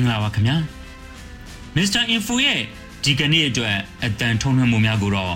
[0.00, 0.56] င်္ဂလာပါခင်ဗျာ
[1.76, 2.60] မစ္စတာအင်ဖိုရဲ့
[3.04, 5.34] ဒီကနေ့အတွက်အတန်ထုံးထွန်းမှုများကိုတော့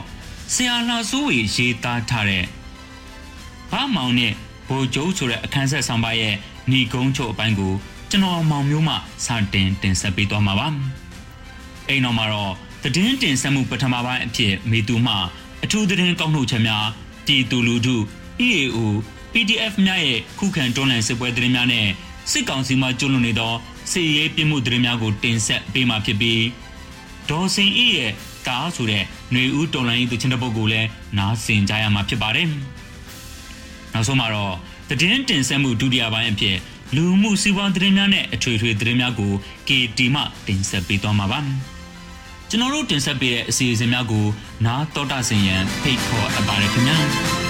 [0.54, 2.44] ဆရာလှစိုးဝေရေးသားထားတဲ့
[3.72, 4.32] ဘာမောင်နဲ့
[4.68, 6.34] ဘိုကျိုးဆိုတဲ့အခန်းဆက်ဆောင်ပါရဲ့
[6.70, 7.72] ညီကုန်းချုပ်အပိုင်းကို
[8.10, 10.68] ကျွန်တော်မောင်မျိုးမှစတင်တင်ဆက်ပေးသွားမှာပါ
[11.88, 12.52] အိမ်တော်မှာတော့
[12.94, 15.14] တည်င်းတင်ဆက်မှုပထမပိုင်းအဖြစ်မေသူမှ
[15.64, 16.86] အထူးတည်င်းကောက်နှုတ်ချက်များ
[17.26, 17.96] ပြည်သူလူထု
[18.46, 18.78] EAO
[19.32, 21.86] PDF များရဲ့ခုခံတွန်းလှန်စစ်ပွဲတည်င်းများနဲ့
[22.30, 23.52] စစ်ကောင်စီမှကျွလွန်နေသော
[23.90, 26.42] စီရေးပြမှုသတင်းများကိုတင်ဆက်ပေးမှာဖြစ်ပြီး
[27.30, 28.12] ဒေါ်စင်ဤရဲ့
[28.46, 32.48] တားဆိုတဲ့ຫນွေဦးတော်လိုင်းသူချင်းတဲ့ပုဂ္ဂိုလ်လည်းနားဆင်ကြရမှာဖြစ်ပါတယ်။
[33.92, 34.54] နောက်ဆုံးမှာတော့
[34.88, 36.56] သတင်းတင်ဆက်မှုဒုတိယပိုင်းအဖြစ်
[36.96, 39.32] လူမှုစီးပွားသတင်းများနဲ့အထွေထွေသတင်းများကို
[39.68, 41.40] KT မှတင်ဆက်ပေးသွားမှာပါ။
[42.48, 44.26] ကျွန်တော်တို့တင်ဆက်ပေးတဲ့အစီအစဉ်များကို
[44.66, 46.98] နားတော်တာဆင်ရန်ဖိတ်ခေါ်အပ်ပါတယ်ခင်ဗျာ။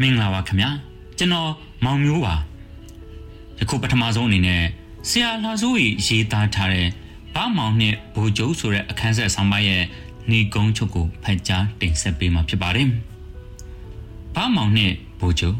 [0.00, 0.70] မင်္ဂလာပါခင်ဗျာ
[1.18, 1.50] ကျွန်တော်
[1.84, 2.34] မောင်မျိုးပါ
[3.58, 4.62] ယခုပထမဆုံးအနေနဲ့
[5.08, 6.88] ဆရာလာစိုးကြီးရေးသားထားတဲ့
[7.34, 9.82] ဘာမောင်နဲ့ဘိုးကျုပ်ဆိုတဲ့အခန်းဆက်ဆောင်ပါရဲ့
[10.30, 12.88] နေကုန်းချုပ်ကိုဖတ်ကြားတင်ဆက်ပေးမှာဖြစ်ပါတယ်
[14.34, 15.56] ဘာမောင်နဲ့ဘိုးကျုပ်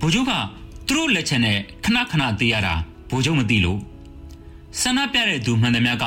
[0.00, 0.32] ဘိုးကျုပ်က
[0.86, 2.74] သူတို့လက်ချက်နဲ့ခဏခဏသေးရတာ
[3.10, 3.80] ဘိုးကျုပ်မသိလို့
[4.80, 6.04] ဆန္ဒပြတဲ့သူမှန်သမျှက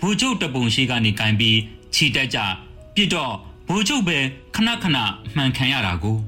[0.00, 1.58] ဘိုးကျုပ်တပုံရှိကနေကင်ပြီး
[1.94, 2.38] ခြိတက်ကြ
[2.94, 3.34] ပြစ်တော့
[3.68, 4.18] ဘိုလ်ချုပ်ပဲ
[4.60, 4.98] ခဏခဏ
[5.36, 6.18] မှန်ခံရတာကို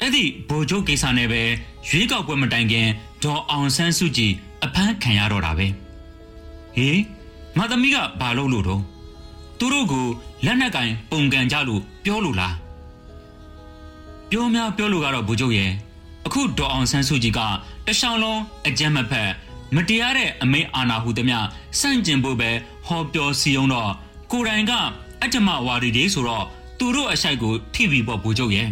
[0.00, 1.42] အဲ့ဒီဘိုလ်ချုပ်ကိစ္စနဲ့ပဲ
[1.88, 2.88] ရွေးကောက်ပွဲမတိုင်ခင်
[3.22, 4.32] ဒေါ်အောင်ဆန်းစုကြည်
[4.64, 5.66] အဖမ်းခံရတော့တာပဲ
[6.76, 7.00] ဟေး
[7.56, 8.82] ငါသမီးကဘာလုပ်လို့တော့
[9.58, 10.06] သူတို့ကို
[10.44, 12.54] လက်နက်ကင်ပုံကန်ကြလို့ပြောလို့လား
[14.30, 15.70] ပြောများပြောလို့ကတော့ဘိုလ်ချုပ်ရဲ့
[16.26, 17.40] အခုဒေါ်အောင်ဆန်းစုကြည်က
[17.86, 19.30] တရှောင်းလုံးအကြမ်းမဖက်
[19.74, 21.38] မတရားတဲ့အမိအာဏာဟုသမျှ
[21.80, 22.50] စန့်ကျင်ဖို့ပဲ
[22.86, 23.90] ဟောပြောစီအောင်တော့
[24.30, 24.72] ကိုယ်တိုင်က
[25.22, 26.46] အတ္တမဝါဒီတွေဆိုတော့
[26.80, 28.68] သူတို့အဆိုင်ကိုထိပြီးပေါ့ဘူချုပ်ရဲ့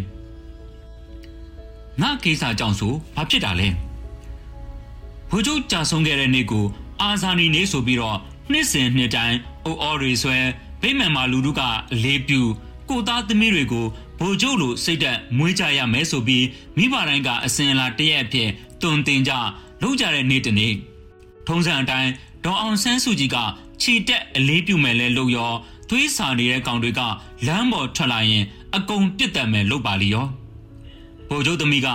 [2.00, 3.68] ငါကိစ္စကြောင့်ဆိုဘာဖြစ်တာလဲ
[5.30, 6.66] ဘူချုပ်ကြာဆုံးခဲ့တဲ့နေ့ကို
[7.02, 8.18] အာဇာနည်နေ့ဆိုပြီးတော့
[8.50, 10.38] နှစ်စဉ်နှစ်တိုင်းအိုအော်ရီဆွဲ
[10.82, 12.40] ဗိမာန်မှာလူတို့ကအလေးပြု
[12.88, 13.86] ကိုသားသမီးတွေကို
[14.18, 16.44] ဗိုလ်ချုပ်လိုစိတ်သက်မွေးကြရမယ်ဆိုပြီး
[16.76, 18.50] မိဘတိုင်းကအစင်လာတရက်အဖြစ်
[18.82, 19.32] တွင်တင်ကြ
[19.82, 20.74] လုံးကြတဲ့နေ့တနေ့
[21.46, 22.10] ထုံးစံအတိုင်း
[22.44, 23.36] ဒေါ်အောင်ဆန်းစုကြည်က
[23.82, 25.52] ခြေတက်အလေးပြုမယ်လဲလို့ရော
[25.88, 27.00] သွေးစာနေတဲ့ကောင်တွေက
[27.46, 28.44] လမ်းပေါ်ထွက်လာရင်
[28.76, 30.26] အကုန်ပြစ်တက်မယ်လို့ပါလီရော
[31.28, 31.88] ဗိုလ်ချုပ်သမီးက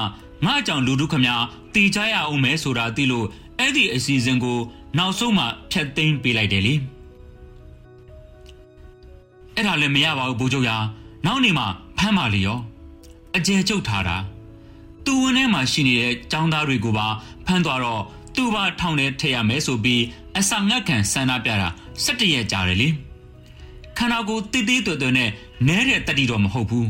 [0.45, 1.27] ငါကြောင့်လူတို့ခမ
[1.73, 3.27] တီချရအောင်မဲဆိုတာသိလို့
[3.59, 4.59] အဲ့ဒီအစီအစဉ်ကို
[4.97, 6.73] နောက်ဆုံးမှဖျက်သိမ်းပေးလိုက်တယ်လေ
[9.55, 10.77] အဲ့ဒါလည်းမရပါဘူးဗိုလ်ချုပ်ရာ
[11.25, 11.65] နောက်နေမှ
[11.97, 12.59] ဖမ်းပါလေရော
[13.37, 14.17] အကျယ်ကျုပ်ထားတာ
[15.05, 17.07] သူဝင်ထဲမှာရှိနေတဲ့ចောင်းသားတွေကိုပါ
[17.45, 18.01] ဖမ်းသွားတော့
[18.35, 20.03] သူ့ဘာထောင်ထဲထည့်ရမယ်ဆိုပြီး
[20.37, 21.69] အစာငတ်ခံဆန္ဒပြတာ
[22.03, 22.89] ၁၇ရက်ကြာတယ်လေ။
[23.97, 25.29] ခန္ဓာကိုယ်တည်တည်တွယ်တွယ်နဲ့
[25.67, 26.89] နဲတဲ့တတိတော့မဟုတ်ဘူး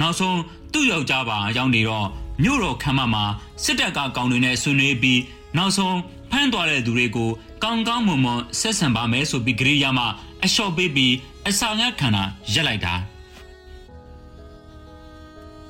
[0.00, 0.38] နောက်ဆုံး
[0.72, 2.06] သူ့ယောက်ျားပါရောက်နေတော့
[2.42, 3.24] မြို့တော်ခမ်းမမှာ
[3.64, 5.20] စစ်တပ်ကကောင်တွေနဲ့ဆွေးနွေးပြီး
[5.56, 5.96] နောက်ဆုံး
[6.30, 7.30] ဖမ်းသွားတဲ့သူတွေကို
[7.62, 10.00] ကောင်းကောင်းမွန်မွန်ဆက်ဆံပါမယ်ဆိုပြီးကြရမ
[10.44, 11.14] အလျှော့ပေးပြီး
[11.48, 12.22] အဆောင်ရခန္ဓာ
[12.52, 12.94] ရက်လိုက်တာ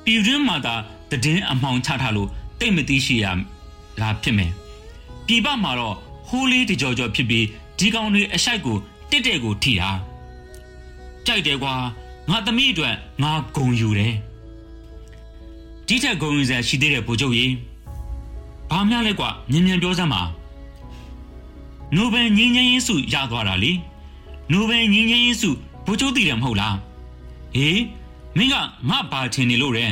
[0.03, 0.75] ပြည်တွင်းမှာသာ
[1.11, 2.29] တည်င်းအမှောင်ချထားလို့
[2.59, 3.25] တိတ်မသိရှိရ
[4.01, 4.51] လာဖြစ်မယ်
[5.27, 5.95] ပြည်ပမှာတော့
[6.27, 7.45] ဟိုးလေးတကြောကြောဖြစ်ပြီး
[7.79, 8.77] ဒီကောင်တွေအရှိုက်ကို
[9.11, 9.89] တစ်တဲ့ကိုထိတာ
[11.29, 11.73] ကြိုက်တယ်ကွာ
[12.29, 14.13] ငါသမီးအတွက်ငါဂုံယူတယ်
[15.87, 17.53] ဒီထက်ဂုံယူစရာရှိသေးတဲ့ဗိုလ်ချုပ်ကြီး
[18.71, 20.21] ဘာများလဲကွာမြင်မြန်ပြောစမ်းပါ
[21.95, 23.71] နိုဘယ်ငင်းငင်းရေးစုရသွားတာလေ
[24.51, 25.49] နိုဘယ်ငင်းငင်းရေးစု
[25.85, 26.75] ဗိုလ်ချုပ်တည်တယ်မဟုတ်လား
[27.55, 27.81] ဟေး
[28.37, 28.55] မင်းက
[28.89, 29.85] ငါဘာထင်နေလို့လဲ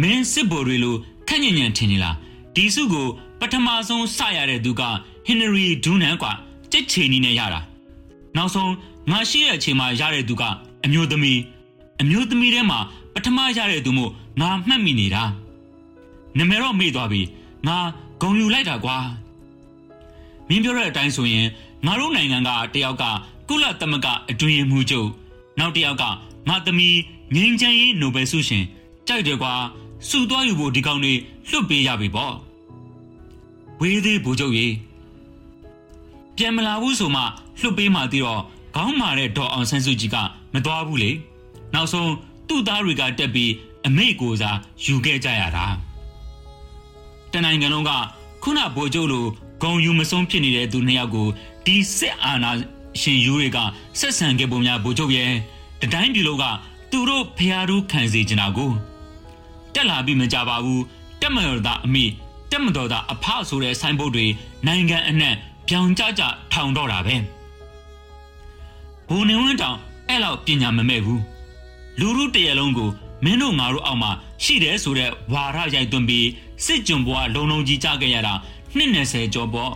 [0.00, 0.96] မင်းစစ်ဗိုလ်တွေလို
[1.28, 2.16] ခက်ညံ့ညံ့ထင်နေလား
[2.54, 3.06] ဒီစုကို
[3.40, 4.82] ပထမဆုံးစရတဲ့သူက
[5.26, 6.32] ဟင်နရီဒူးနန်ကွာ
[6.72, 7.60] ကြက်ချီနီနဲ့ရတာ
[8.36, 8.72] နောက်ဆုံး
[9.10, 10.42] ငါရှိတဲ့အချိန်မှာရတဲ့သူက
[10.84, 11.40] အမျိုးသမီး
[12.00, 12.78] အမျိုးသမီးထဲမှာ
[13.14, 15.22] ပထမရတဲ့သူမို့ငါမှတ်မိနေတာ
[16.38, 17.22] နမည်တော့မေ့သွားပြီ
[17.66, 17.76] ငါ
[18.20, 18.96] ဂုံယူလိုက်တာကွာ
[20.48, 21.46] မင်းပြောတဲ့အတိုင်းဆိုရင်
[21.86, 23.04] ငါတို့နိုင်ငံကတယောက်က
[23.48, 25.08] ကုလသမဂ္ဂအတွင်းမှုချုပ်
[25.58, 26.04] နောက်တစ်ယောက်က
[26.48, 26.98] ငါသမီး
[27.34, 28.64] ငင်းချမ်းရေးနိုဘယ်ဆုရှင်
[29.08, 29.52] ကြိုက်တယ်ကွာ
[30.08, 31.14] စုသွားယူဖို့ဒီကောင်တွေ
[31.50, 32.34] လွတ်ပေးရပြီပေါ့
[33.80, 34.66] ဝေးသေးဘူချုပ်ရေ
[36.36, 37.22] ပြန်မလာဘူးဆိုမှ
[37.60, 38.42] လွတ်ပေးမှသေးတော့
[38.78, 40.16] ခေါင်းမာတဲ့ဒေါ်အောင်ဆန်းစုကြည်က
[40.54, 41.10] မသွားဘူးလေ
[41.74, 42.12] နောက်ဆုံး
[42.48, 43.52] သူ့သားတွေကတက်ပြီး
[43.86, 45.66] အမိတ်ကိုစားယူခဲ့ကြရတာ
[47.32, 47.90] တနိုင်ငံလုံးက
[48.42, 49.26] ခုနဗိုလ်ချုပ်လို
[49.62, 51.28] ဂုံယူမဆုံးဖြစ်နေတဲ့သူနှစ်ယောက်ကို
[51.66, 52.50] ဒီစစ်အာဏာ
[53.00, 53.58] ရှင်ယူတွေက
[53.98, 55.32] ဆက်ဆံခဲ့ပုံများဗိုလ်ချုပ်ရဲ့
[55.82, 56.44] တတိုင်းပြည်လုံးက
[56.90, 58.70] သူတို့ဖျားတို့ခံစေချင်တာကို
[59.74, 60.82] တက်လာပြီးမကြပါဘူး
[61.20, 62.04] တက်မတော်သားအမိ
[62.50, 64.26] တက်မတော်သားအဖဆိုတဲ့ဆိုင်းဘုတ်တွေ
[64.66, 65.34] နိုင်ငံအနှံ့
[65.68, 67.35] ပြောင်ကြကြထောင်တော့တာပဲ
[69.08, 71.22] ဘုံနေဝင်းတောင်အဲ့လောက်ပညာမမဲ့ဘူး
[72.00, 72.90] လူလူတရလုံးကို
[73.24, 74.10] မင်းတို့ငါတို့အောက်မှာ
[74.42, 76.28] ရှိတယ်ဆိုတဲ့ဝါရရိုက်သွင်းပြီး
[76.64, 78.34] စစ်ကြုံဘွားလုံလုံကြီးကြခဲ့ရတာ
[78.76, 79.72] နှစ်20ကျော်ပေါ့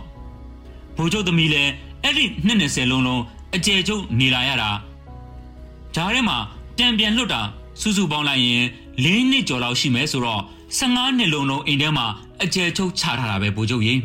[0.97, 1.71] ဘိုးချုပ်သမီးလည်း
[2.03, 3.21] အဲ့ဒီနှစ်20လုံးလုံး
[3.55, 4.69] အကျယ်ကျုပ်နေလာရတာ
[5.95, 6.37] ဂျားထဲမှာ
[6.77, 7.41] တံပြန်လွတ်တာ
[7.81, 8.63] စုစုပေါင်းလိုက်ရင်
[9.03, 10.41] ၄နှစ်ကျော်လောက်ရှိမယ်ဆိုတော့
[10.77, 12.05] 15နှစ်လုံးလုံးအိမ်ထဲမှာ
[12.43, 13.99] အကျယ်ချုပ်ချထားတာပဲဘိုးချုပ်ရင်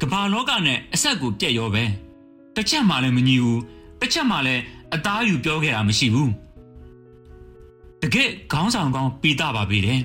[0.00, 1.84] ကမ္ဘာလောကနဲ့အဆက်ကိုပြက်ရောပဲ
[2.54, 3.60] တစ်ချက်မှလည်းမညီဘူး
[4.00, 4.62] တစ်ချက်မှလည်း
[4.94, 6.30] အသားယူပြောခဲ့တာမရှိဘူး
[8.02, 10.00] တကယ်ခေါင်းဆောင်ကောင်းပြီးသားပါပြီတဲ့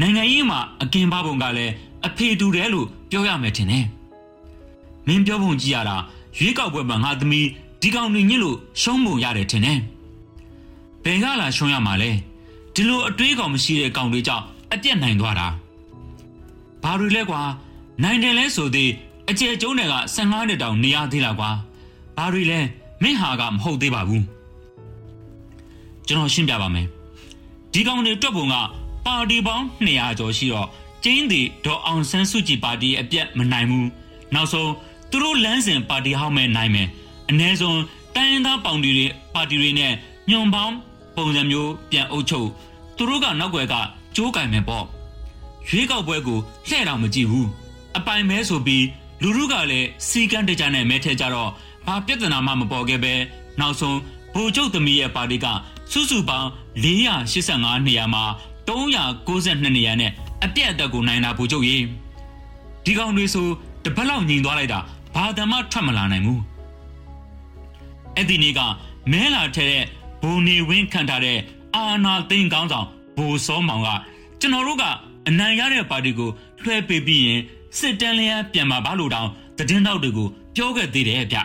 [0.00, 1.72] နိုင်ငံရေးမှာအကင်ပါပုံကလည်း
[2.06, 3.84] အဖေတူတယ်လို့ပြောရမယ်ထင်တယ်
[5.06, 5.96] မင်းပြောပုံကြည့်ရတာ
[6.38, 7.46] ရွေးကောက်ပွဲမှာငါသမီး
[7.82, 9.78] ဒီကောင်တွေညစ်လို့ရှုံးပုံရတယ်ထင်တယ်
[11.04, 12.10] ဘယ်ကလာရှုံးရမှာလဲ
[12.74, 15.48] ဒီလိုအတွေးကောင်မရှိတဲ့ကောင်တွေကြောင့်အပြက်နိုင်သွားတာ
[16.82, 17.40] ဘာတွေလဲကွာ
[18.02, 18.90] နိုင်တယ်လဲဆိုသေး
[19.30, 21.50] အကျယ်ကျုံးတွေက15နှစ်တောင်နေရသေးလားကွာ
[22.18, 22.60] ဘာတွေလဲ
[23.02, 24.24] မင်းဟာကမဟုတ်သေးပါဘူး
[26.06, 26.86] ကျွန်တော်ရှင်းပြပါမယ်
[27.72, 28.54] ဒီကောင်တွေတွက်ပုံက
[29.06, 30.68] ပါတီပေါင်း200ကျော်ရှိတော့
[31.04, 33.88] ကျင်းတီဒေါ်အောင်ဆန်းစုကြည်ပါတီအပြက်မနိုင်ဘူး
[34.34, 34.72] နောက်ဆုံး
[35.10, 36.88] သူတို့လမ်းစဉ်ပါတီဟောင်းမဲ့နိုင်မယ်
[37.30, 37.80] အ ਨੇ ဆုံး
[38.14, 39.92] တိုင်းရင်းသားပေါင်တီတွေပါတီတွေနဲ့
[40.30, 40.74] ညွန်ပေါင်း
[41.16, 42.48] ပုံစံမျိုးပြန်အုပ်ချုပ်
[42.96, 43.74] သူတို့ကနောက်ွယ်က
[44.16, 44.84] ကြိုးကင်မယ်ပေါ့
[45.68, 46.38] ရွေးကောက်ပွဲကို
[46.68, 47.48] လှဲ့တော့မကြည့်ဘူး
[47.96, 48.84] အပိုင်မဲဆိုပြီး
[49.22, 51.50] လူလူကလည်းစီကန်းတကြနဲ့မဲထဲကြတော့
[51.88, 53.14] ဘာပြဿနာမှမပေါ်ခဲ့ပဲ
[53.60, 53.98] နောက်ဆုံး
[54.34, 55.46] ဗိုလ်ချုပ်သမီးရဲ့ပါတီက
[55.92, 56.48] စုစုပေါင်း
[56.84, 58.24] 485နေရာမှာ
[58.68, 60.12] 392နေရာနဲ့
[60.44, 61.84] အပြက်အတက်ကိုနိုင်တာဗိုလ်ချုပ်ကြီး
[62.84, 63.48] ဒီကောင်တွေဆို
[63.84, 64.80] တပတ်လောက်ညင်သွားလိုက်တာ
[65.14, 66.40] ဘာတမှထွက်မလာနိုင်ဘူး
[68.14, 68.60] အဲ့ဒီနေ့က
[69.12, 69.84] မဲလာထဲတဲ့
[70.22, 71.38] ဘိုနေဝင်းခံထားတဲ့
[71.74, 72.86] အာနာသိန်းကောင်းဆောင်
[73.16, 73.88] ဘိုစောမောင်က
[74.40, 74.84] ကျွန်တော်တို့က
[75.28, 76.30] အနိုင်ရတဲ့ပါတီကို
[76.62, 77.40] လွှဲပေးပြီးရင်
[77.78, 81.38] စစ်တမ်းလျက်ပြန်มาပါလို့တောင်တည်င်းတော့တွေကိုပြောခဲ့သေးတယ်ဗျ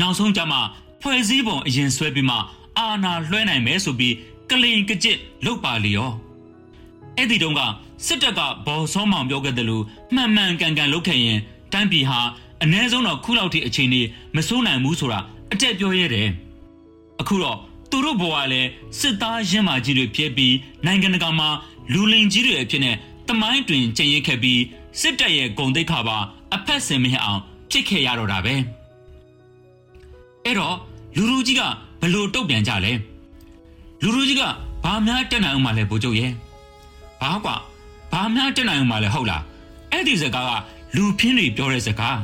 [0.00, 0.60] နောက်ဆုံးကြမှာ
[1.00, 2.36] ဖွဲ့စည်းပုံအရင်ဆွဲပြီးမှ
[2.78, 4.14] အာနာလွှဲနိုင်မယ်ဆိုပြီး
[4.50, 6.12] ကလိန်ကကြစ်လုတ်ပါလေရော
[7.16, 7.60] အဲ့ဒီတုန်းက
[8.06, 9.84] စစ်တပ်ကဘော်စောမောင်ပြောခဲ့တယ်လို့
[10.14, 11.38] မှန်မှန်ကန်ကန်လုပ်ခဲ့ရင်
[11.72, 12.20] တန်းပြည်ဟာ
[12.62, 14.02] အ ਨੇ ဆုံးတော့ခုလောက်ထိအခြေအနေ
[14.36, 15.20] မစိုးနိုင်ဘူးဆိုတာ
[15.52, 16.28] အတက်ပြောရတယ်
[17.20, 17.58] အခုတော့
[17.90, 18.68] သူတို့ဘဝလည်း
[19.00, 20.54] စစ်သားရင်းမာကြီးတွေဖြစ်ပြီး
[20.86, 21.48] နိုင်ငံတကာမှာ
[21.92, 22.96] လူလင်ကြီးတွေအဖြစ်နဲ့
[23.28, 24.60] တမိုင်းတွင်ကျင့်ရခဲ့ပြီး
[25.00, 26.18] စစ်တပ်ရဲ့ဂုံတိတ်ခါပါ
[26.54, 27.40] အဖက်စင်မဟအောင်
[27.70, 28.54] ဖြစ်ခဲ့ရတော့တာပဲ
[30.44, 30.76] အဲ့တော့
[31.16, 31.62] လူလူကြီးက
[32.00, 32.92] ဘလို့တုတ်ပြန်ကြလဲ
[34.02, 34.42] လူလူကြီးက
[34.84, 36.32] ဘာများတက်နိုင်အောင်မလဲဘိုးချုပ်ရဲ့
[37.20, 37.56] ဘာကွာ
[38.12, 39.42] ဘာများတက်နိုင်အောင်မလဲဟုတ်လား
[39.90, 40.52] အဲ့ဒီစကားက
[40.96, 42.18] လူဖင်းတွေပြောတဲ့စကား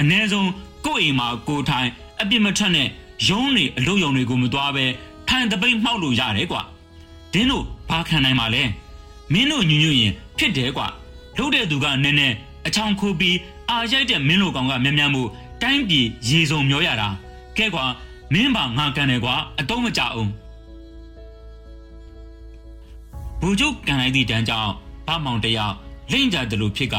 [0.00, 0.50] အ ਨੇ ဆုံး
[0.86, 1.88] ကိုယ့်အိမ်မှာကိုထိုင်
[2.20, 2.88] အပြစ်မထွက်နဲ့
[3.28, 4.84] ရုံးတွေအလုံးယုံတွေကိုမသွားပဲ
[5.28, 6.62] ထိုင်တပိတ်မှောက်လို့ရတယ်ကွာ
[7.32, 8.62] ဒင်းတို့ဘာခံနိုင်မှာလဲ
[9.32, 10.86] မင်းတို့ညွညွရင်ဖြစ်တယ်ကွာ
[11.38, 12.34] လုပ်တဲ့သူကနည်းနည်း
[12.66, 13.36] အချောင်ခိုးပြီး
[13.70, 15.22] အာရိုက်တဲ့မင်းတို့ကောင်ကမြန်မြန်မှု
[15.62, 17.08] တိုင်းပြည်ရေစုံမျောရတာ
[17.58, 17.84] ကဲကွာ
[18.32, 20.30] မင်းပါငါကန်တယ်ကွာအတုံးမကြအောင်
[23.40, 24.72] ဘူကျုပ်ကန်လိုက်သည့်တန်းကြောင့်
[25.06, 25.74] ဗမောင်တယောက်
[26.12, 26.96] လိမ့်ကြတယ်လို့ဖြစ်က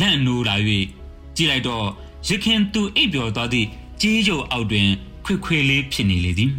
[0.00, 0.54] လန့်နိုးလာ၍
[1.36, 1.86] ကြည့်လိုက်တော့
[2.28, 3.66] ရခင်သူအိပ်ပျော်သွားသည့်
[4.00, 4.88] ကြီးကျုပ်အောက်တွင်
[5.24, 6.50] ခွေခွေလေးဖြစ်နေလေသည်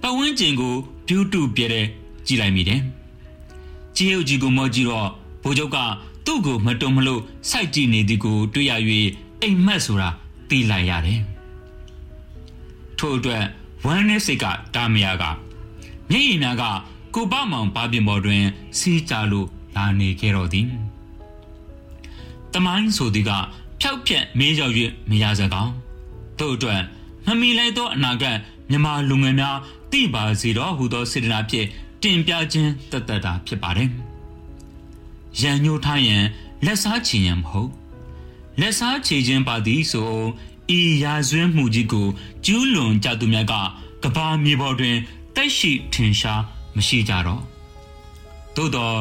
[0.00, 0.74] ပဝန်းကျင်ကို
[1.06, 1.86] ပြူးတူပြဲတဲ့
[2.26, 2.80] ကြည့်လိုက်မိတယ်
[3.96, 5.08] ကြီးရုပ်ကြီးကိုမောကြည့်တော့
[5.42, 5.78] ဘိုးချုပ်က
[6.26, 8.72] သူ့ကိုမတုံမလို့စိုက်ကြည့်နေသည်ကို တွေ့ရ၍
[9.42, 10.08] အိမ်မက်ဆိုတာ
[10.48, 11.20] သိလိုက်ရတယ်
[12.98, 13.44] ထို့အတွက်
[13.84, 15.24] ဝမ်းနဲ့စိတ်ကတာမယာက
[16.10, 16.64] မျက်ရည်များက
[17.14, 18.44] ကိုပမောင်ပါပြင်ပေါ်တွင်
[18.78, 20.68] စီးကြလို့လာနေခဲ့တော်သည်
[22.52, 23.30] တမိုင်းဆိုသည်က
[23.80, 24.74] ဖြောက်ဖြက်မေးရောက်၍
[25.10, 25.72] မရစကောင်း
[26.38, 26.82] ထို့အတွက်
[27.26, 28.38] မမီလိုက်သောအနာဂတ်
[28.70, 29.58] မြမလူငယ်များ
[29.92, 31.66] တိပါစီတော်ဟူသောစေတနာဖြင့်
[32.02, 33.90] တင်ပြခြင်းတသက်တာဖြစ်ပါတယ်။
[35.40, 36.24] ရန်ညှိုးထားရင်
[36.64, 37.70] လက်စားချီရင်မဟုတ်
[38.60, 40.10] လက်စားချေခြင်းပါသည်ဆို
[40.78, 42.06] ဤရာဇဝင်းမှုကြီးကို
[42.44, 43.54] ကျူးလွန်ကြသူများက
[44.02, 44.96] ကဘာမြေပေါ်တွင်
[45.36, 46.42] တက်ရှိထင်ရှား
[46.76, 47.42] မရှိကြတော့
[48.56, 48.98] သို့တော့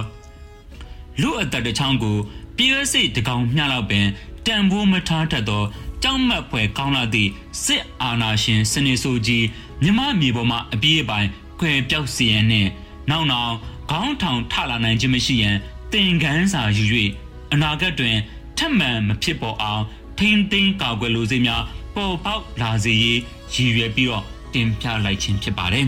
[1.22, 2.18] လူအသက်တစ်ချောင်းကို
[2.58, 4.06] ပြည့်စိတ်တကောင်မျှလောက်ပင်
[4.46, 5.64] တန်ဖိုးမထားတတ်သော
[6.04, 7.30] ကြောက်မက်ဖွယ်ကောင်းလာသည့်
[7.64, 9.46] စစ်အာဏာရှင်စနစ်ဆိုကြီး
[9.82, 11.28] မြမမြေပေါ်မှာအပြည့်အပိုင်
[11.60, 12.70] ခွဲပြောက်စီရန်နှင့်
[13.10, 13.54] နောက်နောက်
[13.92, 15.56] ခေါင်းထောင်ထလာနိုင်ခြင်းမရှိရန်
[15.92, 16.86] သင်ခန်းစာယူ၍
[17.54, 18.18] အနာဂတ်တွင်
[18.58, 19.84] ထပ်မံမဖြစ်ပေါ်အောင်
[20.18, 21.64] ထိမ့်သိမ်းကာကွယ်လိုစိတ်များ
[21.96, 23.20] ပေါ်ပေါက်လာစေရေး
[23.54, 25.88] ရည်ရွယ်ပြီးတော့တင်ပြလိုက်ခြင်းဖြစ်ပါတယ်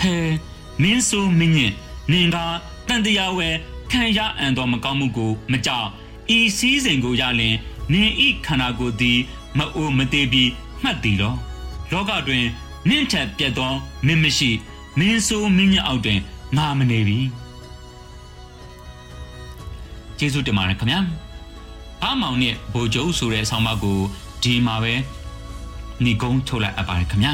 [0.00, 0.14] ဟဲ
[0.82, 1.72] မင်းဆိုမင်းညင်
[2.12, 2.36] နင်က
[2.88, 3.48] တန်တရားဝဲ
[3.90, 5.88] ခံရအံတော်မကောင်းမှုကိုမကြောက်
[6.36, 7.56] ဤစည်းစိမ်ကိုရလင်
[7.92, 9.18] နင်ဤခန္ဓာကိုယ်သည်
[9.58, 10.50] မအိုမသေးပြီး
[10.82, 11.34] မှတ်သည်လော
[11.92, 12.44] လောကတွင်
[12.88, 13.72] နင့်ထက်ပြတ်သော
[14.06, 14.50] မင်းမရှိ
[14.98, 16.20] မင်းဆိုမင်းညအောက်တွင်
[16.56, 17.18] ငါမနေပြီ
[20.18, 21.00] ကျေးဇူးတင်ပါတယ်ခင်ဗျာ
[22.04, 23.98] အမောင်နဲ့ဘိုလ်ချုပ်ဆိုတဲ့ဆောင်းပါးကို
[24.42, 24.94] ဒီမှာပဲ
[26.04, 27.32] ညီကုန်းထုတ်လိုက်အပ်ပါတယ်ခင်ဗျာ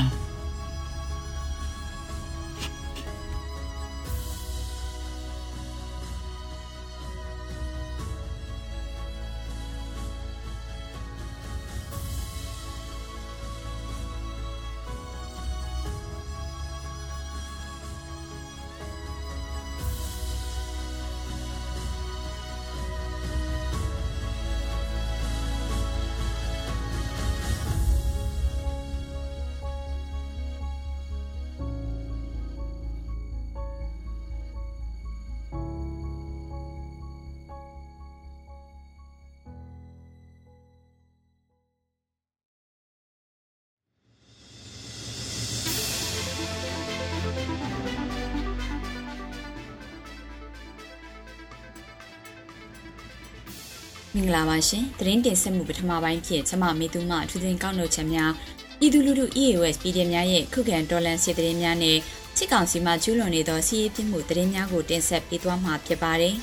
[54.16, 58.32] မင်္ဂလာပါရှင်သတင်းတင်ဆက်မှုပထမပိုင်းဖြစ်ကျမမေသူမအထူးသဖြင့်ကောက်နှုတ်ချက်များ
[58.78, 61.96] ပြည်သူလူထု EAS ပြည်သူများရဲ့ခုခံတော်လှန်စစ်တရင်များနဲ့
[62.36, 66.34] စစ်ကောင်စီမှကျူးလွန်နေသောစီးရေးပြမှုတရင်များကိုတင်ဆက်ပေးသွားမှာဖြစ်ပါတယ်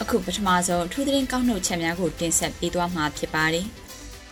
[0.00, 3.66] အခုပထမဆုံးအထူးသဖြင့်ကောက်နှုတ်ချက်များကိုတင်ဆက်ပေးသွားမှာဖြစ်ပါတယ်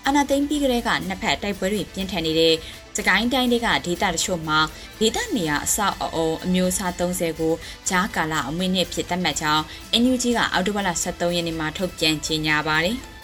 [0.07, 2.55] အနာသိမ့်ပြီးကလေးကနှစ်ဖက်တိုက်ပွဲတွေပြင်းထန်နေတဲ့
[2.97, 4.59] စကိုင်းတိုင်းတွေကဒေသတချို့မှာ
[5.01, 7.55] ဒေသနေရာအဆောက်အအုံအမျိုးအစား30ကို
[7.89, 9.63] ဂျားကာလအမွေနှစ်ဖြစ်သတ်မှတ်ကြောင်း
[10.03, 12.99] NUG ကအောက်တိုဘာလ23ရက်နေ့မှာထုတ်ပြန်ကြေညာပါတယ်။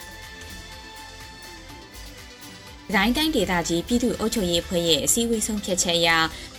[2.94, 6.08] ဒိုင်းတိုင်းဒေသကြီးပြည်သူ့အုပ်ချုပ်ရေးအဖွဲ့ရဲ့အစည်းအဝေးဆုံးဖြတ်ချက်အရ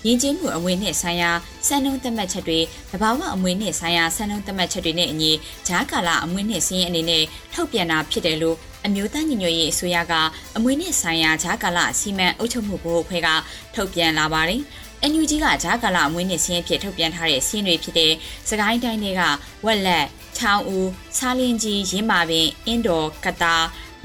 [0.06, 1.32] ရင်းချင်းမှုအမွေနှစ်ဆိုင်ရာ
[1.68, 2.60] စံနှုန်းသတ်မှတ်ချက်တွေ
[2.92, 5.32] တဘာဝအမွေနှစ်ဆိုင်ရာစံနှုန်းသတ်မှတ်ချက်တွေနဲ့အညီ
[5.68, 7.24] ဂျားကာလအမွေနှစ်စည်းရင်အနေနဲ့
[7.54, 10.13] ထုတ်ပြန်တာဖြစ်တယ်လို့ အမျိုးသားညီညွတ်ရေးအစိုးရက
[10.57, 13.29] အမွေနှစ်ဆိုင်ရာဂျားကာလစီမံအုပ်ချုပ်မှုဘို့အဖွဲ့က
[13.75, 14.61] ထုတ်ပြန်လာပါတယ်။
[15.11, 18.11] NUG ကဂျားကာလအမွေနှစ်စည်းရင်ဖြစ်ထုတ်ပြန်ထားတဲ့စည်းတွေဖြစ်တဲ့
[18.50, 19.21] စကိုင်းတိုင်းတွေက
[19.65, 20.05] ဝက်လက်
[20.38, 23.55] ချောင်းဦးဆားလင်းကြီးရင်းမာပင်အင်းတော်ကတာ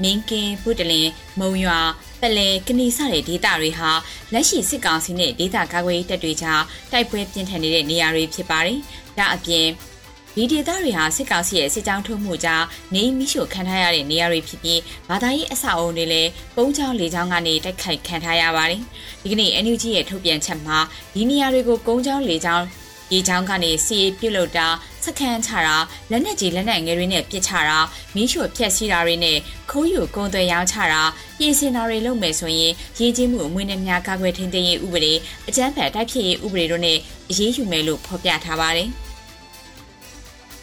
[0.03, 1.07] မင်းကင်းဘုဒ္ဓလင်
[1.39, 1.79] မုံရွာ
[2.21, 3.89] ပလဲကနေစတဲ့ဒေသတွေဟာ
[4.33, 8.79] လက်ရှိစစ်ကောင်စီနဲ့ဒေသကာကွယ်ရေးတပ်တွေကြားတိုက်ပွဲပြင်းထန်နေတဲ့နေရာတွေဖြစ်ပါတယ်။
[9.17, 9.65] ဒါအပြင်
[10.39, 18.81] ဒီဒေသတွေဟာစစ်ကောင်စီရဲ့စစ်ကြောင်းထုတ်မှုကြောင့်နေမိရှို့ခံထားရတဲ့နေရာတွေဖြစ်ပြီးဘာသာရေးအဆောက်အအုံတွေလည်းပုံချောင်းလေချောင်းကနေတိုက်ခိုက်ခံထားရပါတယ်။
[19.21, 20.77] ဒီကနေ့ NUG ရဲ့ထုတ်ပြန်ချက်မှာ
[21.13, 22.65] ဒီနေရာတွေကိုကုန်းချောင်းလေချောင်း
[23.13, 24.67] ရေချောင်းကနေစီပြုတ်လုတာ
[25.05, 25.75] စခန်းချတာ
[26.11, 27.79] လက်နက်ကြီးလက်နက်ငယ်တွေနဲ့ပစ်ချတာ
[28.15, 29.37] မီးရှို့ဖျက်ဆီးတာတွေနဲ့
[29.71, 31.01] ခိုးယူကုန်းသွယ်ရောင်းချတာ
[31.37, 35.13] ပြည်စင်တာတွေလုပ်မယ်ဆိုရင်ရည်ကြီးမှုအမွေနဲ့များကာကွယ်ထိန်းသိမ်းရေးဥပဒေ
[35.47, 36.97] အကြမ်းဖက်တိုက်ဖြစ်ရေးဥပဒေတို့နဲ့
[37.29, 39.06] အရေးယူမယ်လို့ဖော်ပြထားပါတယ်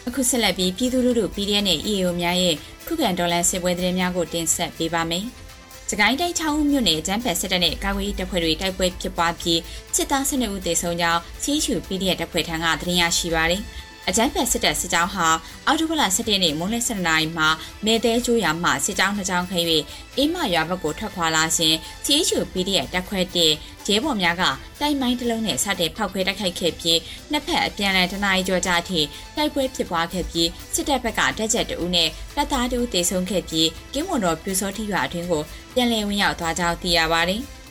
[0.07, 2.55] အခုဆက်လက်ပြီးပြည်သူလူထု PDF နဲ့ EAO များရဲ့
[2.87, 5.25] ခုခံဒေါ်လာစစ်ပွဲသတင်းများကိုတင်ဆက်ပေးပါမယ်။
[5.89, 9.59] စကိုင်းတိုင်းချောင်းဦးမြို့နယ်ကျန်းဖက်စစ်တပ်နဲ့ကာကွယ်ရေးတပ်ဖွဲ့တွေတိုက်ပွဲဖြစ်ပွားပြီး
[9.95, 13.61] စစ်သား12ဦးသေဆုံးကြောင်းစီးချူ PDF တပ်ဖွဲ့ထံကသတင်းရရှိပါတယ်။
[14.07, 15.27] အကြမ်းဖက်စစ်တပ်စစ်ကြောင်းဟာ
[15.65, 17.47] အော်တိုဘလ17ရက်နေ့မွန်းလယ်7နာရီမှာ
[17.85, 19.83] မဲတဲကျိုးရွာမှစစ်ကြောင်းနှစ်ကြောင်းခရီး
[20.17, 23.51] အင်းမရွာဘက်ကိုထွက်ခွာလာစဉ် CHU PDF တပ်ခွဲတဲ့
[23.87, 24.43] ရဲဘော်များက
[24.79, 26.99] တိုက်မိုင်းတစ်လုံးနဲ့စတဲ့ဖောက်ခွဲတိုက်ခိုက်ခဲ့ပြီး
[27.31, 28.99] နှစ်ဖက်အပြန်အလှန်တနအီကြောကြအထိ
[29.35, 35.43] တိုက်ပွဲဖြစ်ပွားခဲ့ပြီးစစ်တပ်ဘက်ကတက်ချက်တူနဲ့တပ်သားတူတေဆုံးခဲ့ပြီးကင်းမွန်တော်ပြူစောတိရွာအတွင်းကို
[35.73, 37.43] ပြန်လည်ဝင်ရောက်သွားကြောင်းသိရပါတယ်။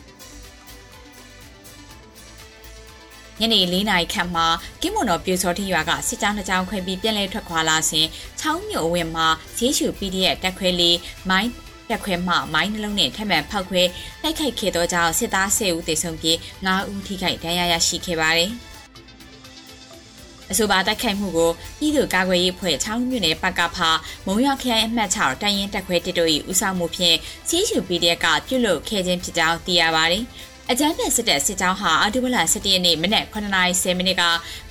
[3.41, 4.47] ညနေ၄နာရီခန့်မှာ
[4.81, 8.07] ကင်းမွန်တော်ပြူစောတိရွာကစစ်ကြောင်းတစ်ကြောင်းခွဲပြီးပြန်လည်ထွက်ခွာလာစဉ်
[8.41, 9.27] ချောင်းမြို့ဝင်းမှာ
[9.57, 10.99] ဈေးရှူ PDF တက်ခွဲလေး
[11.31, 11.51] မိုင်း
[11.91, 13.83] တက်ခွဲမှမိုင်းနှလုံးနဲ့ထပ်မံဖောက်ခွဲ
[14.23, 16.37] တိုက်ခိုက်ခဲ့သောကြောင့်စစ်သား10ဦးသေဆုံးပြီး
[16.67, 18.53] 9ဦးထိခိုက်ဒဏ်ရာရရှိခဲ့ပါတယ်။
[20.51, 23.91] အဆိုပါတိုက်ခိုက်မှုကိုပြည်သူ့ကာကွယ်ရေးဖွဲ့ချောင်းမြို့နယ်ပကဖာ
[24.27, 27.17] မုံရခရိုင်အမှတ်6တိုင်ရင်တက်ခွဲတစ်တို့၏ဦးဆောင်မှုဖြင့်
[27.49, 30.25] CHUPDF ကပြုလုပ်ခဲ့ခြင်းဖြစ်ကြောင်းသိရပါတယ်။
[30.73, 34.23] အကြမ်းဖက်စစ်တပ်စစ်ကြောင်းဟာအော်တိုဘလ17ရက်နေ့မနက်9:30မိနစ်က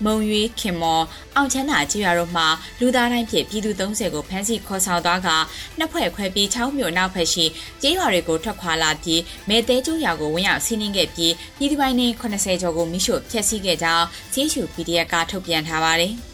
[0.06, 2.44] မုံရွေးခင်မော်အောင်ချမ်းသာကြီးရွာတို့မှ
[2.80, 5.30] လူသားတိုင်းဖြင့်ပြည်သူ30ကိုဖမ်းဆီးခေါ်ဆောင်သွားက
[5.78, 7.46] နှစ်ဖွဲ့ခွဲပြီးချောင်းမြို့နောက်ဖက်ရှိ
[7.82, 16.16] ကျေးရွာတွေကိုထွက်ခွာလာပြီးမဲသေးကျိုးရွာကိုဝင်ရောက်စီးနင်းခဲ့ပြီးပြည်သူပိုင်းနေ80ကျော်ကိုမိရှို့ဖျက်ဆီးခဲ့ကြောင်း CHU PDF ကထုတ်ပြန်ထားပါတယ်။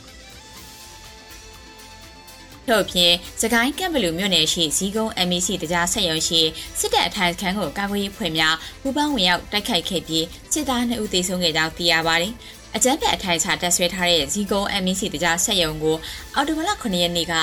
[2.69, 6.41] ထို့အပြင်စကိုင်းကမ်ဘလူမြို့နယ်ရှိဇီးကုန်း MEC တကြားဆက်ရုံရှိ
[6.79, 12.33] စစ်တပ်အထိုင်ခန်းကိုကာကွယ်ရေးဖွဲ့များပူးပေါင်းဝင်ရောက်တိုက်ခိုက်ခဲ့ပြီးစစ်သား2ဦးသေဆုံးခဲ့ကြောင်းသိရပါတယ်။
[12.75, 15.97] အကြမ်းဖက်အထိုင်ချတက်ဆွဲထားတဲ့ဇီးကုန်း MEC တကြားဆက်ရုံကို
[16.35, 17.33] အော်တိုဘလ9ရက်နေ့က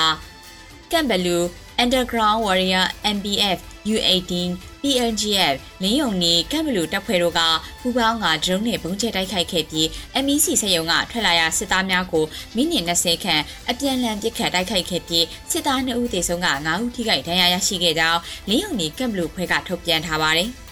[0.91, 1.37] ကမ်ဘလူ
[1.83, 3.59] Underground Warrior MBF
[3.95, 4.33] U18
[4.81, 7.41] PLGF လင်းယုံနေကမ်ဘလူတပ်ဖွဲ့တို့က
[7.81, 9.87] ပူပေါင်းကဒရုန်းနဲ့ပုံကျဲတိုက်ခိုက်ခဲ့ပြီး
[10.25, 12.25] MEC စက်ရုံကထွက်လာရစစ်သားများကို
[12.55, 20.51] မိနစ်20ခန့်အပြန်လန်ပစ်ခတ်တိုက်ခိုက်ခဲ့ပြီးစစ်သား2ဦးသေဆုံးက9ဦးထိခိုက်ဒဏ်ရာရရှိခဲ့ကြောင်းလင်းယုံနေကမ်ဘလူဖွဲ့ကထုတ်ပြန်ထားပါတယ်။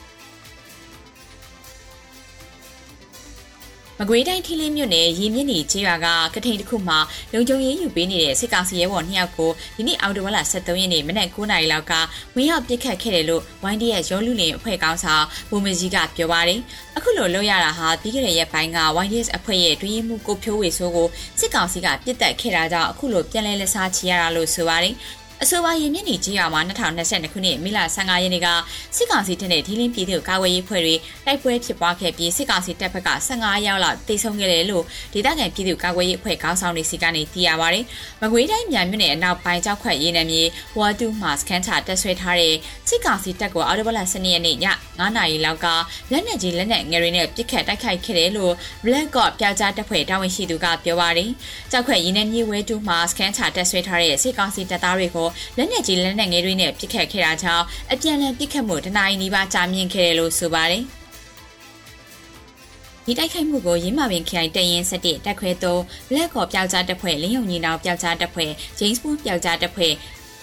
[4.00, 7.00] မကွေးတိုင်းထီလင်းမြို့နယ်ရီမြင့်နေကျေးရွာကကထိန်တစ်ခုမှာ
[7.34, 11.94] လုံခြုံရေးယူပေးနေတဲ့စစ်ကောင်စီရဲဘော်နှစ်ယောက်ကိုဒီနေ့အောက်တိုဘာလ23ရက်နေ့မနက်9:00နာရီလောက်က
[12.36, 13.42] ဝင်းရောက်ပစ်ခတ်ခဲ့တယ်လို့
[13.74, 16.60] YDS ရောလူလင်အဖွဲ့ကောင်းဆောင်ဘုံမကြီးကပြောပါတယ်။
[16.98, 21.08] အခုလိုလုပ်ရတာဟာပြီးခဲ့တဲ့ရက်ပိုင်းက YDS အဖွဲ့ရဲ့တွင်းမှုကိုဖြိုးဝေဆိုးကို
[21.40, 24.96] စစ်ကောင်စီကပြစ်တက်ခဲ့တာကြောင့်အခုလိုပြန်လဲလက်စားချီရတာလို့ဆိုပါတယ်။
[25.48, 28.48] အဆိုပါရင်းမြစ်နေကြီးရွာမှာ2022ခုနှစ်မေလ15ရက်နေ့က
[28.96, 34.84] စစ်ကောင်စီတပ်နဲ့ဒီလင်းပြည်သူ့ကာကွယ်ရေးဖွဲ့တွေတိုက်ပွဲဖြစ်ပွားခဲ့ပြီးစစ်ကောင်စီတပ်ဘက်က15ရောက်လောက်တိတ်ဆုံးခဲ့တယ်လို့
[35.14, 37.86] ဒေသခံပြည်သူ့ကာကွယ်ရေးအဖွဲ့ခေါင်းဆောင်တွေစီကနေသိရပါတယ်။
[38.22, 40.44] မကွေးတိုင်းမြန်မြို့နယ်အနောက်ပိုင်းကျောက်ခွက်ရေးနယ်မြေ
[40.78, 42.56] ဝါတူမှာစကန်ချတက်ဆွဲထားတဲ့
[42.90, 44.58] စစ်ကောင်စီတပ်ကိုအော်တိုဘလ12ရက်နေ့ည
[44.90, 45.68] 9နာရီလောက်က
[46.12, 48.54] လက်နက်ကြီးလက်နက်ငယ်တွေနဲ့ပစ်ခတ်တိုက်ခိုက်ခဲ့တယ်လို့
[48.86, 51.30] Black God ပြောက်ကြားတပ်ဖွဲ့တာဝန်ရှိသူကပြောပါတယ်။
[51.72, 60.84] ကျောက်ခွက်ရေးနယ်မြေဝဲတူမှာစကန်ချတက်ဆွဲထားတဲ့စစ်ကောင်စီတပ်သားတွေကိုလက်နက်ကြီးလက်နက်ငယ်တွေနဲ့ပစ်ခတ်ခဲ့တာကြောင့်အပြန်အလှန်ပစ်ခတ်မှုတနအီနီးပါးကြာမြင့်ခဲ့တယ်လို့ဆိုပါတယ်။
[63.06, 69.94] ဒီတိုက်ခိုက်မှုကိုရင်းမာပင်ခိုင်တရင်စတဲ့တက်ခွဲသုံး Black Hawk ပျောက်ကြားတပ်ဖွဲ့လင်းယုံညီနောင်ပျောက်ကြားတပ်ဖွဲ့ James Bond ပျောက်ကြားတပ်ဖွဲ့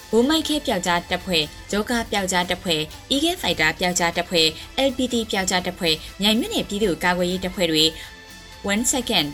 [0.09, 4.47] ဘူမိုက်ခဲပျောက်ကြားတပ်ဖွဲ့ဂျိုကာပျောက်ကြားတပ်ဖွဲ့ Eagle Fighter ပျောက်ကြားတပ်ဖွဲ့
[4.87, 7.83] LPT ပျောက်ကြားတပ်ဖွဲ့မြိုင်မြင့်နယ်ပြည်သူ့ကာကွယ်ရေးတပ်ဖွဲ့တွေ
[8.71, 9.27] 1 second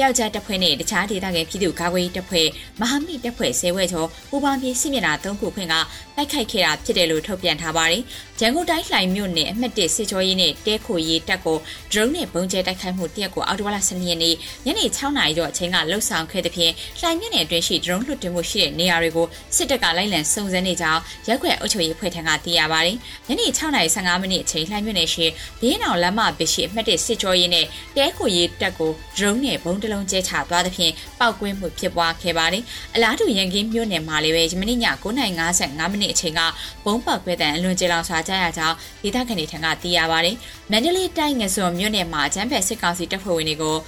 [0.00, 2.46] ယောက်ျားတပ်ဖွဲ့နဲ့တခြားဒေသခံပြည်သူ့ကာကွယ်ရေးတပ်ဖွဲ့
[2.80, 5.74] မဟာမိတ်တပ်ဖွဲ့ဆဲဝဲကျော်ပူပေါင်းပြီးစစ်မျက်နှာ၃ခုဖွင့်က
[6.16, 8.02] တိုက်ခိုက်ခဲ့တာဖြစ်တယ်လို့ထုတ်ပြန်ထားပါတယ်။
[8.40, 11.58] ရန်ကုန်တိုင်းလှိုင်မြို့နယ်အမှတ်၁စစ်ကြောရေးနဲ့တဲခိုရေးတပ်ကို
[11.92, 22.96] drone နဲ့ပုံကျဲတိုက်ခိုက်မှုတရက်ကိုအော်တိုဝါလာ12ရက်နေ့ညနေ6နာရီကျော်အချိန်ကလှုပ်ဆောင်ခဲ့တဲ့ဖြင့်လှိုင်မြို့နယ်အတွင်းရှိ drone လွှတ်တင်မှုရှိတဲ့နေရာတွေကိုစစ်တပ်ကလိုက်လံစုံစမ်းနေကြောင်းရက်ွက်အုပ်ချုပ်ရေးဖွဲ့ထံကသိရပါတယ်။
[23.26, 25.26] ညနေ6:15မိနစ်အချိန်လှိုင်မြို့နယ်ရှိ
[25.60, 32.62] ဘေးနောင်လမ်းမပရှိအမှတ်၁စစ်ကြောရေးနဲ့တဲခိုရေးတပ်ကို drone နဲ့ဘုံတလုံးကျဲချသွားသဖြင့်ပောက်ကွင်းမှုဖြစ်ပွားခဲ့ပါတယ်။
[32.94, 36.40] အလားတူရန်ကင်းမြို့နယ်မှာလည်းပဲယမနေ့ည9:55မိနစ်အချိန်က
[36.84, 40.36] ဘုံပောက်ကွဲတဲ့အလွန်ကြေလောင်စွာကြားရကြောင်းဒေသခံတွေထံကသိရပါတယ်။
[40.70, 43.78] မန္တလေးတိုင်းငစွန်မြို့နယ်မှာအကြမ်းဖက်စစ်ကောင်စီတပ်ဖွဲ့ဝင်တွေကို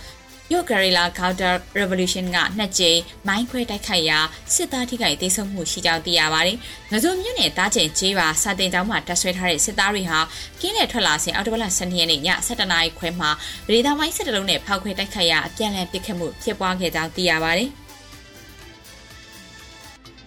[0.53, 2.99] ယိုဂရီလာကောက်တာ revolution ကနှစ်ကြိမ်
[3.29, 4.19] မိုင်းခွဲတိုက်ခိုက်ရာ
[4.55, 6.57] စစ်သားထိခိုက်ဒေဆုံးမှုရှိကြောင်းသိရပါတယ်။
[6.91, 10.19] ငဇုံမြို့နယ်တားကျင်ကျေးပါစာတင်ကျောင်းမှာတပ်ဆွဲထားတဲ့စစ်သားတွေဟာ
[10.61, 13.31] ကင်းနဲ့ထွက်လာစဉ်အော်တိုဘလ12ရက်နေ့ည7:00နာရီခွဲမှာ
[13.67, 17.71] ဗဒေတာမိုင်းစစ်တလုံးနဲ့ဖောက်ခွဲတိုက်ခိုက်ရာအပြန်အလှန်ပစ်ခတ်မှုဖြစ်ပွားခဲ့ကြောင်းသိရပါတယ်။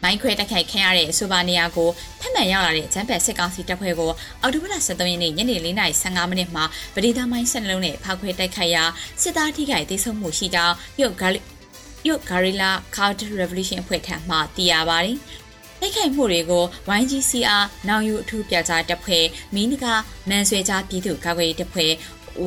[0.03, 4.11] မိုင်းခွဲတိုက်ခိုက်ခံရတဲ့အဆိုပါနေရာကိုဖက်မှန်ရောက်လာတဲ့ဂျမ်ဘက်စစ်ကောင်စီတပ်ဖွဲ့ကို
[4.41, 6.63] အော်တိုဘလ23ရက်နေ့ညနေ4:15မိနစ်မှာ
[6.95, 8.83] ပဒေသာမိုင်းဆက်လုံးနဲ့ဖောက်ခွဲတိုက်ခိုက်ရာ
[9.21, 11.27] စစ်သားထိခိုက်ဒေဆုံးမှုရှိကြောင်းရုတ်ဂါ
[12.07, 15.17] ရုတ်ဂါရီလာ Counter Revolution အဖွဲ့ထံမှသိရပါတယ်။
[15.81, 16.63] တိုက်ခိုက်မှုတွေကို
[16.99, 19.85] YGCR နောင်ယူအထူးပြကြားတပ်ဖွဲ့မီးနဂ
[20.29, 21.91] မန်ဆွဲကြားပြည်သူ့ကာကွယ်ရေးတပ်ဖွဲ့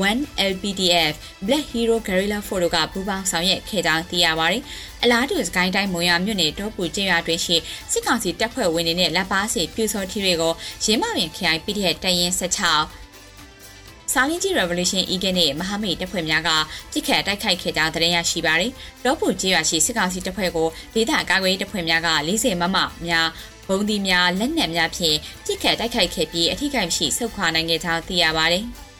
[0.08, 1.14] 1LPDF
[1.46, 4.62] Black Hero Guerrilla Force တို့ကပူးပေါင်းဆောင်ရွက်ခဲ့ကြောင်းသိရပါတယ်။
[5.02, 7.56] အလားတူစကိုင်းတိုင်းမုံရမြို့နယ်တောပူကျေးရွာတွင်ရှိ
[7.92, 10.52] စစ်ကောင်စီတပ်ဖွဲ့ဝင်တွေနဲ့လက်ပါစီပြူစောထီတွေကို
[10.84, 16.50] ရင်းမပင်ခရိုင် PDF တရင်16စာလင်းကြီး Revolution ဤကနေ့မဟာမိတ်တပ်ဖွဲ့များက
[16.92, 18.70] ပြစ်ခတ်တိုက်ခိုက်ခဲ့ကြောင်းသတင်းရရှိပါတယ်။
[19.04, 23.28] တောပူကျေးရွာရှိစစ်ကောင်စီတပ်ဖွဲ့ကိုဒေသကာကွယ်ရေးတပ်ဖွဲ့များက40မမများ
[23.68, 28.64] ဘုံဒီများလက်နက်များဖြင့်ပြစ်ခတ်တိုက်ခိုက်ခဲ့ပြီးအထိကိမရှိဆုတ်ခွာနိုင်ခဲ့ကြောင်းသိရပါတယ်။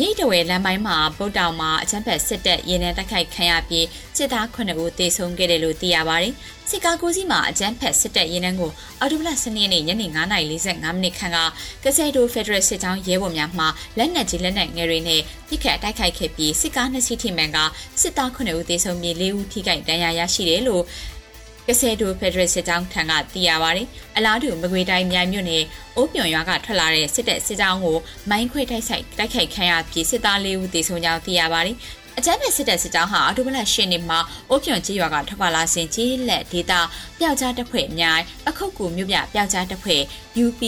[0.00, 6.32] မြိတ်တဝဲလမ်းပိုင်းမှာဗုတ်တောင်မှာအချမ်းဖက်စစ်တပ်ရင်ထဲတိုက်ခိုက်ခံရပြီးစစ်သား9ဦးသေဆုံးခဲ့တယ်လို့သိရပါတယ်။
[6.68, 11.38] စစ်ကားကိုစီးမှာအချမ်းဖက်စစ်တပ်ရင်ထဲကိုအော်တိုဘလစနေနေ့ညနေ9:45မိနစ်ခန့်က
[11.84, 13.64] ကစဲတိုဖက်ဒရယ်စစ်ကြောင်းရဲဘော်များမှ
[13.98, 17.58] လက်နက်ကြီးလက်နက်ငယ်တွေနဲ့ပြစ်ခတ်တိုက်ခိုက်ခဲ့ပြီးစစ်ကားနှစ်စီးထိမှန်က
[18.00, 20.82] စစ်သား9ဦးသေဆုံးပြီး4ဦးထိခိုက်ဒဏ်ရာရရှိတယ်လို့
[21.68, 25.64] ကစဲတိုဖက်ဒရယ်စစ်ကြောင်းထံကသိရပါတယ်။အလားတူမကွေတိုင်းမြိုင်မြို့နယ်
[25.96, 27.98] အိုးပြွန်ရွာကထွက်လာတဲ့စစ်တပ်စစ်ကြောင်းကို
[28.30, 31.76] မိုင်းခွေတိုက်ဆိုင်တိုက်ခိုက်ခံရပြီးစစ်သား၄ဦးသေဆုံးကြောင်းသိရပါတယ်။
[32.18, 34.18] အကြမ်းဖက်စစ်တပ်စစ်ကြောင်းဟာအော်တိုဘလရှင်းနေမှာ
[34.50, 36.80] အိုးပြွန်ကြီးရွာကထွက်ပါလာစဉ်ကြီးလက်ဒေတာ
[37.18, 40.02] ပျောက်ကြားတပ်ဖွဲ့အများပခုတ်ကူမြို့ပြပျောက်ကြားတပ်ဖွဲ့
[40.44, 40.60] UP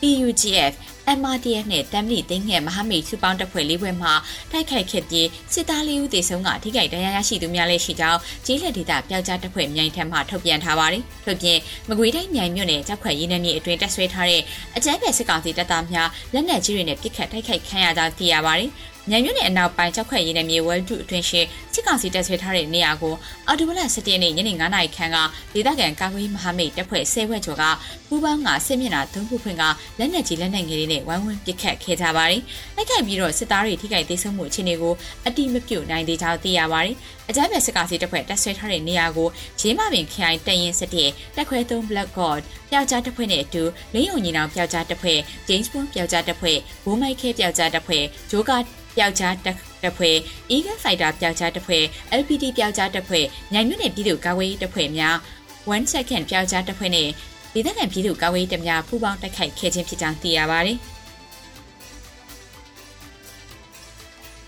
[0.00, 0.72] PUGF
[1.18, 4.08] MRDF နဲ့တမ်မလီသိန်းငယ်မဟာမိတ်စုပေါင်းတပ်ဖွဲ့လေးဘွဲ့မှ
[4.52, 14.42] တိုက်ခိုက်ခဲ့ပြီးစစ်သားလေးဦးသေဆုံးကထိခိုက်ဒဏ်ရာရရှိသူများလည်းရှိကြောင်းကျေးလက်ဒေသပျောက်ကြားတပ်ဖွဲ့မြိုင်ထက်မှထုတ်ပြန်ထားပါတယ်။ထို့ပြင်မကွေတိုင်းမြိုင်မြို့နယ်တပ်ဖွဲ့ရင်းနှီးအတွင်တက်ဆွဲထားတဲ့
[14.76, 18.70] အကြမ်းဖက်စစ်ကောင်စီတပ်သားများလက်နက်ကြီးတွေနဲ့ပစ်ခတ်တိုက်ခိုက်ခံရကြောင်းသိရပါတယ်။
[19.10, 21.40] မြိုင်မြို့နယ်အနောက်ပိုင်းကြောက်ခွက်ရည်နယ်မြေဝဲတုအတွင်းရှိ
[21.72, 23.14] စစ်ကောင်စီတပ်ဆွဲထားတဲ့နေရာကို
[23.46, 25.16] အော်တိုဘလ17ရက်နေ့ညနေ9:00နာရီခန့်က
[25.54, 27.64] ဒေသခံကာကွယ်မဟာမိတ်တပ်ဖွဲ့10ဘွဲ့ကျော်က
[28.08, 29.62] ပူးပေါင်းကစစ်မျက်နှာသုံးခုဖွင့်က
[29.98, 32.42] လက်နက်ကြီးလက်နက်ငယ်တွေနဲ့ဝိုင်းဝန်းပစ်ခတ်ခဲ့ကြပါတယ်။
[32.76, 34.94] တိုက်ခိုက်ပြီးတော့စစ်သားတွေထိခိုက်ဒေဆုံးမှုအခြေအနေကို
[35.26, 36.96] အတိမပြုတ်နိုင်သေးကြောင်းသိရပါတယ်။
[37.28, 39.28] အကြမ်းဖက်စစ်ကောင်စီတပ်ဖွဲ့တပ်ဆွဲထားတဲ့နေရာကို
[39.60, 42.40] ဂျင်းမပင်ခိုင်တရင်စစ်တဲ့တက်ခွဲ3 Black God
[42.70, 43.62] ပျောက်ကြားတပ်ဖွဲ့နဲ့အတူ
[43.94, 48.56] လင်းယုံညီနောင်ပျောက်ကြားတပ်ဖွဲ့ James Bond ပျောက်ကြားတပ်ဖွဲ့ဘိုးမိုက်ခဲပျောက်ကြားတပ်ဖွဲ့ဂျိုကာ
[48.96, 49.34] ပျောက်ကြား
[49.82, 50.16] တပ်ဖွဲ့
[50.54, 51.84] Eagle Fighter ပျောက်ကြားတပ်ဖွဲ့
[52.20, 55.16] LPD ပျောက်ကြားတပ်ဖွဲ့ညမြို့နယ်ပြည်သူ့ကာကွယ်ရေးတပ်ဖွဲ့များ
[55.70, 57.08] 1 second ပျောက်ကြားတပ်ဖွဲ့နဲ့
[57.54, 60.78] ဒေသခံပြည်သူ့ကာကွယ်ရေးတပ်များပူးပေါင်းတိုက်ခိုက်ခဲ့ခြင်းဖြစ်ကြောင်းသိရပါတယ်။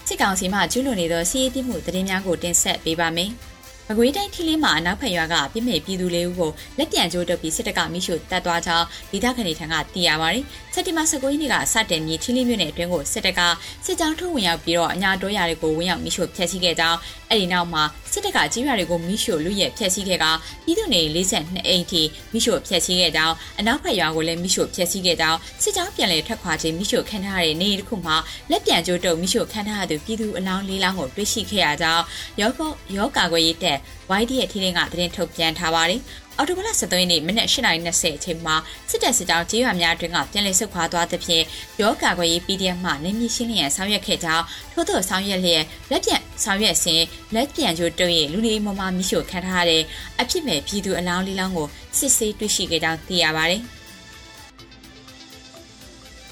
[0.06, 3.32] စစ်ကောင်စီမှကျူးလွန်နေသောစီးရီးတိမှုသတင်းများကိုတင်ဆက်ပေးပါမယ်။
[3.90, 10.44] မကွေးတိုင်းထီလင်းမှာအနောက်ဖက်ရွာကပြစ်မဲ့ပြည်သူလေးဦးကိုလက်ပြန်ကျိုးတုပ်ပြီးစစ်တပ်ကမိရှုတပ်သွားကြောင်းဒေသခံတွေထံကသိရပါတယ်။
[10.74, 13.40] စက်တင်ဘာ19ရက်နေ့ကစတင်ပြီးထီလင်းမြို့နယ်အတွင်းကိုစစ်တပ်က
[13.84, 16.98] စစ်ကြောင်းထုတ်ဝင်ရောက်ပြီးတော့အညာတော်ရတွေကိုဝင်ရောက်မိရှုဖျက်ဆီးခဲ့ကြောင်း
[17.30, 20.26] အဲဒီနောက်မှာစစ်တပ်ကကြီးရွာတွေကိုမိရှုလူရဲဖျက်ဆီးခဲ့က
[20.64, 21.00] ပြည်သူနေ
[21.32, 28.16] 42အိမ်ထိမိရှုဖျက်ဆီးခဲ့ကြောင်းအနောက်ဖက်ရွာကိုလည်းမိရှုဖျက်ဆီးခဲ့ကြောင်းစစ်ကြောင်းပြန်လည်ထွက်ခွာခြင်းမိရှုခန့်ထားတဲ့နေတစ်ခုမှာ
[28.50, 32.02] လက်ပြန်ကျိုးတုပ်မိရှုခန့်ထားတဲ့ပြည်သူအလောင်းလေးလောင်းကိုတွေ့ရှိခဲ့ရကြောင်း
[32.40, 33.75] ရောကောရောကာကွယ်ရေးတပ်
[34.20, 36.00] YD ရဲ့ထီးလင်းကသတင်းထုတ်ပြန်ထားပါတယ်။
[36.36, 38.56] အော်တိုဘလ73ရက်နေ့မနက်8:20အချိန်မှာ
[38.90, 41.44] စစ်တပ်စစ်ကြောင်းကြေးရွာများအတွင်းကပြန်လည်ဆုတ်ခွာသွားသဖြင့်
[41.80, 47.02] ရောကာကွယ်ရေး PDF မှနေမြေရှင်းလျက်ဆောင်ရွက်ခဲ့ကြောင်းထို့သောဆောင်ရွက်လျက်လက်ပြန်ဆောင်ရွက်စဉ်
[47.34, 49.82] လက်ပြန်ကျိုးတုံးရဲ့လူနေမမမိရှို့ခံထားတဲ့
[50.20, 53.62] အဖြစ်မဲ့ပြည်သူအလောင်းလေးလောင်းကိုစစ်ဆေးတွေ့ရှိခဲ့ကြောင်းသိရပါတယ်။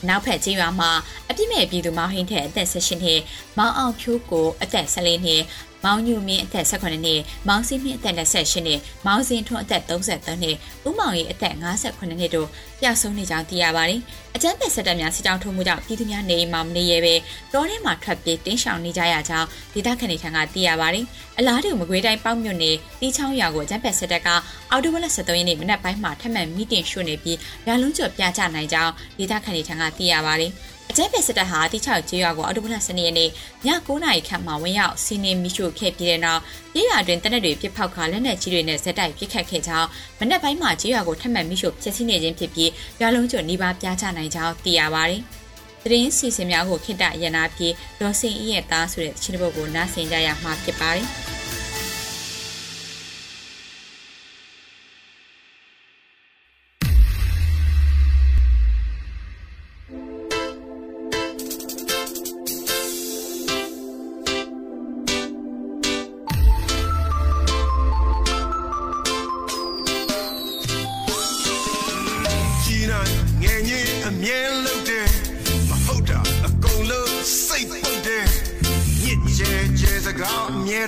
[0.08, 0.90] နောက်ဖက်ကျေးရွာမှာ
[1.30, 3.20] အပြစ်မဲ့ပြည်သူမောင်ဟင်းထက်အသက်16နှစ်
[3.58, 5.42] မောင်အောင်ဖြိုးကိုအသက်14နှစ်
[5.84, 12.48] မောင်ညူမင်းအသက်18နှစ်မောင်စင်းမင်းအသက်28နှစ်မောင်စင်ထွန်းအသက်33နှစ်ဦးမောင်ရီအသက်58နှစ်တို့
[12.80, 14.00] ပျောက်ဆုံးနေကြောင်းသိရပါတယ်။
[14.36, 17.14] အကြမ်းဖက်စစ်တပ်များစစ်ကြောင်းထိုးမှုကြောင့်ပြည်သူများနေအိမ်မှာမနေရပဲ
[17.52, 21.04] တောထဲမှာထွက်ပြေးတင်းရှောင်နေကြရကြောင်းဒေသခံတွေထံကသိရပါတယ်။
[21.38, 24.28] အလားတူမကွေးတိုင်းပေါက်မြို့နယ်တီးချောင်းရွာကိုအကြမ်းဖက်စစ်တပ်က
[24.70, 30.52] အော်တိုဘလ73ရက်နေ့မနက်ပိုင်းမှာထပ်မံမီတင်ရှို့နေပြီးရာလုံးကျော်ပြကြနိုင်ကြောင်းဒေသခံတွေထံကသိရပါတယ်။
[30.96, 33.30] အကြမ်းဖက်စစ်တပ်ဟာတိချောက်ကျေးရွာကိုအော်တိုဘလစနေနေ့ည
[33.66, 36.40] 9:00နာရီခန့်မှာဝင်ရောက်စီးနင်းမိရှို့ခဲ့ပြီးတဲ့နောက်
[36.74, 45.20] ကျေးရွာတွင်တနက်တွေပြစ်ဖောက်ခါလက်နက်ကြီးတွေနဲ့ဇက်တိုက်ပစ်ခတ်ခဲ့ကြောင်းမနက်ပိုင်းမှာကျေးရွာကိုထပ်မံမိရှို့ဖျက်ဆီးနေခြင်းဖြစ်ပြီးရွာလုံးကျွနီးပါးပြားချနိုင်ကြောင်းသိရပါတယ်။
[45.82, 47.68] သတင်းစီစဉ်များကိုခိတရနာပြေ
[48.00, 51.08] ဒေါ်စင်အီရဲ့သားဆိုတဲ့ချင်းပုတ်ကိုနားဆင်ကြရမှာဖြစ်ပါတယ်။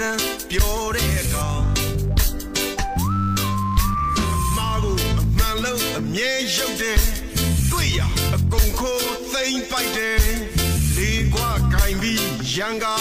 [0.02, 1.64] တမ်းပြောတဲ့ကောင်
[4.56, 7.00] မာကိုအမှန်လို့အမြဲရုပ်တယ်
[7.70, 8.00] တွေ့ရ
[8.34, 10.20] အကုန်ခိုးသိမ့်ပိုက်တယ်
[10.96, 12.95] လေးကွာကင်ပြီးရန်ကာ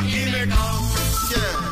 [0.00, 1.71] Here it comes, yeah.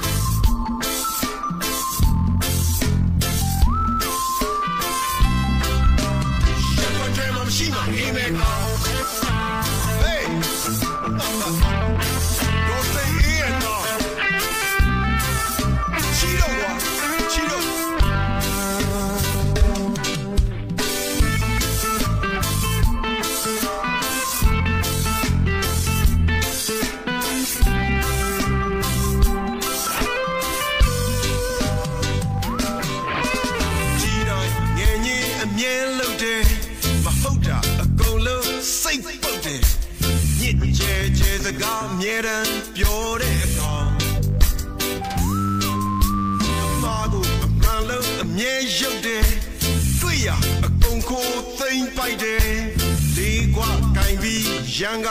[54.80, 55.09] ပြီး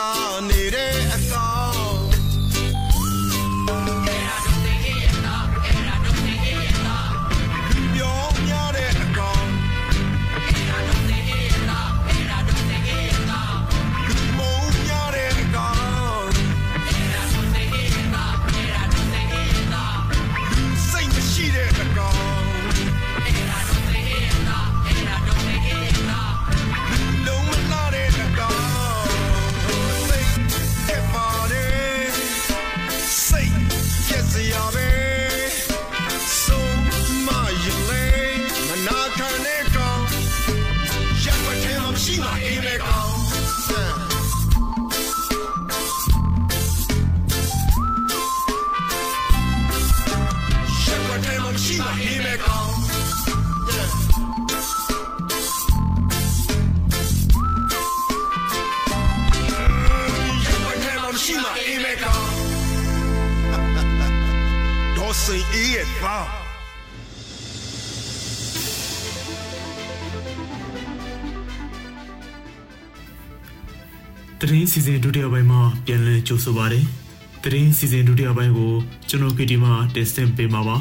[74.42, 76.80] တရင်စီစဉ်ဒုတိယပိုင်းမှာပြန်လည်ကြိုဆိုပါရစေ။
[77.44, 78.74] တရင်စီစဉ်ဒုတိယပိုင်းကို
[79.10, 80.78] ကျွန်တော် KT မှာတင်ဆက်ပေးမှာပါ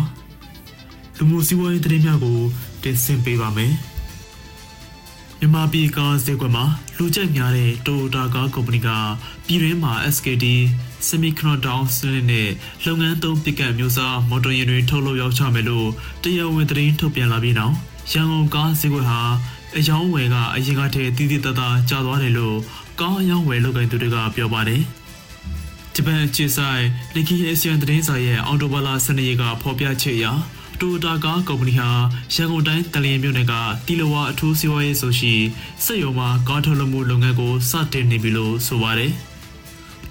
[1.16, 2.38] ။လူမှုစီးပွားရေးတရင်များကို
[2.82, 3.72] တင်ဆက်ပေးပါမယ်။
[5.38, 6.64] မြန်မာပြည်ကားဈေးကွက်မှာ
[6.96, 8.88] လူကြိုက်များတဲ့ Toyota ကားကုမ္ပဏီက
[9.46, 10.46] ပြည်တွင်းမှာ SKD
[11.08, 12.48] Semiconductor စနစ်နဲ့
[12.84, 15.88] လုပ်ငန်းသုံးပစ်ကပ်မျိုးစားမော်တော်ယာဉ်တွေထုတ်လုပ်ရောင်းချမယ်လို့
[16.22, 17.74] တရားဝင်သတင်းထုတ်ပြန်လာပြီးနောက်
[18.12, 19.20] ရန်ကုန်ကားဈေးကွက်ဟာ
[19.76, 22.58] အယောင်းဝယ်ကအရင်ကတည်းကတည်တည်တသာကျသွားတယ်လို့
[23.00, 24.82] ကားအယောင်းဝယ်လုပ်ကိုင်သူတွေကပြောပါတယ်။
[25.94, 26.84] ဂျပန်အခြေဆိုင်
[27.14, 30.26] လီကီအေဆီယန်သတင်းစာရဲ့အော်တိုဘာလ12ရက်ကဖော်ပြချက်အရ
[30.80, 31.88] တိုတာကားကုမ္ပဏီဟာ
[32.34, 33.54] ရန်ကုန်တိုင်းတလျင်မြို့နယ်က
[33.86, 35.34] တီလဝါအထူးစီးပွားရေးဆိုရှိ
[35.84, 39.12] စက်ရုံမှာကားထုတ်လုပ်မှုလုပ်ငန်းကိုစတင်နေပြီလို့ဆိုပါတယ်။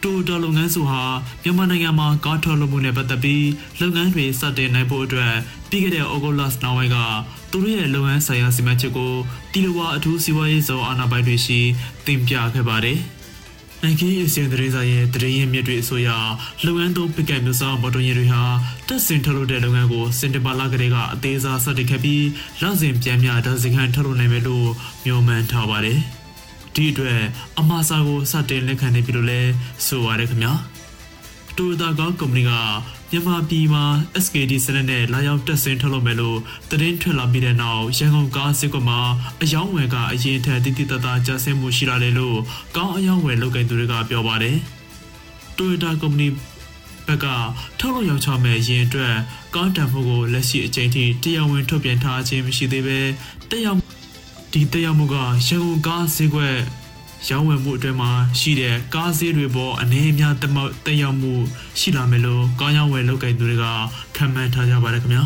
[0.03, 1.03] တိုတာလုပ်ငန်းစုဟာ
[1.43, 3.47] မြန်မာနိုင်ငံမှာကားထုတ်လုပ်မှုနဲ့ပတ်သက်ပြီး
[3.81, 5.33] လုပ်ငန်းတွေစတင်နိုင်ဖို့အတွက်
[5.69, 6.97] ပြီးခဲ့တဲ့ဩဂုတ်လနောက်ပိုင်းက
[7.51, 9.13] သူတို့ရဲ့လုပ်ငန်းဆိုင်ရာစီမံချက်ကို
[9.51, 11.59] တီလဝါအထူးစီးပွားရေးဆောင်အာဏာပိုင်တွေရှိ
[12.05, 12.99] တင်ပြခဲ့ပါတယ်။
[13.83, 16.09] နိုင်ငံရေးအစီအစဉ်တွေရဲ့တရေရင်မြစ်တွေအဆိုအရ
[16.65, 18.43] လုပ်ငန်းသုံးပစ်ကပ်မျိုးစားမော်တော်ယာဉ်တွေဟာ
[18.87, 22.25] တက်စင်ထုတ်လုပ်တဲ့လုပ်ငန်းကိုစင်တဘာလကလေးကအသေးစားစတင်ခဲ့ပြီး
[22.61, 24.69] လစဉ်ပြန်မြဒါဇင်ခန့်ထုတ်လုပ်နိုင်မယ်လို့
[25.05, 26.01] မျှော်မှန်းထားပါတယ်။
[26.77, 27.21] ဒီအတွက်
[27.59, 29.51] အမှားစာကိုစတင်လက်ခံနေပြီလို့လည်း
[29.85, 30.53] ဆိုပါရခင်ဗျာ။
[31.57, 32.51] တိုတာကောကုမ္ပဏီက
[33.11, 33.83] မြန်မာပြည်မှာ
[34.23, 36.37] SKD စနစ်နဲ့လာရောက်တက်ဆင်ထုတ်လုပ်မယ်လို့
[36.69, 38.99] သတင်းထွက်လာပြီးတဲ့နောက်ရန်ကုန်ကားစစ်ကွက်မှာ
[39.41, 42.37] အယောင်းဝယ်ကအရင်ထက်တိတိတသားကျဆင်းမှုရှိလာတယ်လို့
[42.75, 44.57] ကားအယောင်းဝယ်လုပ်ကိုင်သူတွေကပြောပါတယ်။
[45.57, 46.27] Toyota ကုမ္ပဏီ
[47.07, 47.25] ဘက်က
[47.79, 49.15] ထုတ်လုပ်ရောင်းချမဲ့ရင်အတွက်
[49.55, 52.99] ကားတန်ဖိုးကိုလက်ရှိအချိန်ထိတရားဝင်ထုတ်ပြန်ထားခြင်းမရှိသေးပဲ
[53.49, 53.96] တက်ရောက်
[54.51, 55.15] ဒီတက်ရောက်မှုက
[55.47, 56.55] ရန်ကုန်ကားဈေးကွက်
[57.29, 60.51] ရောင်းဝယ်မှုအတွင်းမှာရှိတဲ့ကားဈေးတွေပေါ်အနေအများတက်
[60.85, 61.33] တက်ရောက်မှု
[61.79, 63.65] ရှိလာမယ်လို့ကားရောင်းဝယ်လုပ်ကိုင်သူတွေက
[64.15, 65.23] ခံမှန်းထားကြပါတယ်ခင်ဗျာ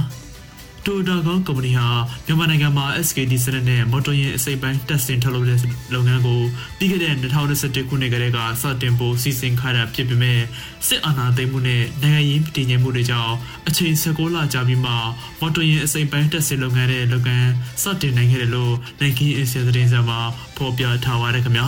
[0.87, 1.87] တိုတာကောကုမ္ပဏီဟာ
[2.25, 5.59] မြန်မာနိုင်ငံမှာ SKD စနစ်နဲ့မော်တော်ယာဉ်အစိပ်ပိုင်းတက်ဆင်ထုတ်လုပ်တဲ့
[5.93, 6.41] လုပ်ငန်းကို
[6.77, 10.39] ပြီးခဲ့တဲ့2021ခုနှစ်ကတည်းကစတင်ဖို့စီစဉ်ခါတာဖြစ်ပေမဲ့
[10.87, 13.33] စစ်အာဏာသိမ်းမှုနဲ့နိုင်ငံရေးတည်ငြိမ်မှုတွေကြောင့်
[13.67, 14.91] အချိန်16လကြာပြီးမှ
[15.39, 17.49] မော်တော်ယာဉ်အစိပ်ပိုင်းတက်ဆင်လုပ်ငန်းတဲ့လုပ်ငန်း
[17.83, 20.19] စတင်နိုင်ခဲ့တယ်လို့နိုင်ငံအစီအစဉ်သတင်းစာမှာ
[20.57, 21.67] ဖော်ပြထားပါတယ်ခင်ဗျာ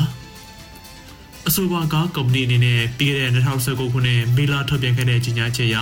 [1.47, 5.77] အဆိုပါကားကုမ္ပဏီအနေနဲ့ပြီးခဲ့တဲ့2019ခုနှစ်မေလထုတ်ပြန်ခဲ့တဲ့ကြေညာချက်အရ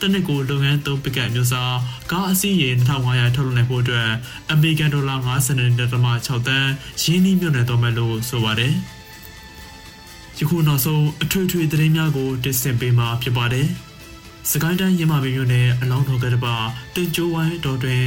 [0.00, 1.76] တနစ်ကိုလုပ်ငန်းသုံးပကတ်မျိုးစား
[2.10, 2.70] ကားအစီးရေ
[3.04, 4.08] 2500ထုတ်လုပ်နိုင်ဖို့အတွက်
[4.50, 6.70] အမေရိကန်ဒေါ်လာ92.6တန်း
[7.02, 8.74] ရင်းနှီးမြှုပ်နှံတော့မယ်လို့ဆိုပါတယ်။
[10.38, 13.66] ယခုနောက်ဆုံးအထွေထွေသတင်းများကိုတင်ဆက်ပေးမှာဖြစ်ပါတယ်။
[14.50, 16.54] စကိုင်းတိုင်းရမပင်မြို့နယ်အလောင်းတော်ကတပါ
[16.94, 18.04] တင်ကျိုးဝိုင်းတော်တွင်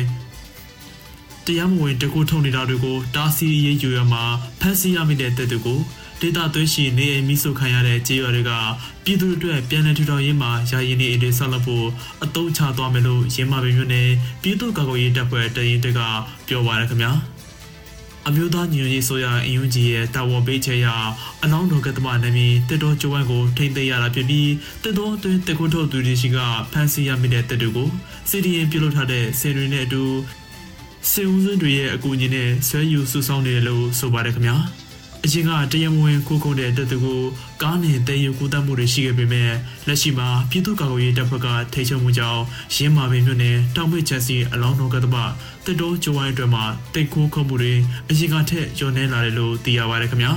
[1.46, 4.24] တရားမဝင်တကူထုံနေတာတွေကိုတားဆီးရေးယူရမှာ
[4.60, 5.80] ဖမ်းဆီးရမိတဲ့တဲ့သူကို
[6.22, 8.52] ဒေတာသွေးရှိနေအိမ်မိဆုခံရတဲ့ကြေးရွာတွေက
[9.04, 11.88] ပြည်သူတွေအတွက်ပြည်내ထူထောင်ရေးမှာယာယီနေအိမ်တွေဆောက်လုပ်ဖို့
[12.24, 14.10] အသုံးချသွားမယ်လို့ရင်းမာပင်မြို့နယ်
[14.42, 16.00] ပြည်သူ့ကာကွယ်ရေးတပ်ဖွဲ့တရင်တက်က
[16.48, 17.12] ပြောပါရခင်ဗျာ
[18.28, 20.88] အမျိုးသားညီညွတ်ရေးဆိုရအင်ယူဂျီရဲ့တာဝန်ပေးချက်အရ
[21.44, 24.52] အလောင်းတော်ကတမနာမည်တက်တော်ကျိုးဝိုင်းကိုထိမ့်သိမ်းရတာဖြစ်ပြီး
[24.84, 26.38] တက်တော်အတွင်းတက်ခွန်းထုတ်သူတွေရှိက
[26.72, 27.90] ဖမ်းဆီးရမိတဲ့တက်တွေကို
[28.30, 30.04] စီဒီရင်ပြုလုပ်ထားတဲ့ဆင်တွေနဲ့အတူ
[31.12, 34.58] စေဦးစွန်းတွေရဲ့အကူအညီနဲ့ဆွဲယူစုဆောင်းနေတယ်လို့ဆိုပါတယ်ခင်ဗျာ
[35.26, 37.22] အရင်ကတရမဝင်ခိုးခုံတဲ့တပ်သူကို
[37.62, 39.52] ကားနဲ့တည်ယူကူးတတ်မှုတွေရှိခဲ့ပေမဲ့
[39.88, 42.42] လက်ရှိမှာပြည်သူ့ကာကွယ်ရေးတပ်ဖွဲ့ကထိချုံမှုကြောင့်
[42.76, 45.16] ရင်းမာပင်မြို့နယ်တောင်မိတ်ချက်စီအလောင်းတော်ကတမ
[45.66, 47.74] တက်တော်ကျိုးဝိုင်းအတွက်မှာတိတ်ခိုးခုံမှုတွေ
[48.10, 50.32] အရင်ကထက်ကျော်နေလာတယ်လို့သိရပါတယ်ခင်ဗျာ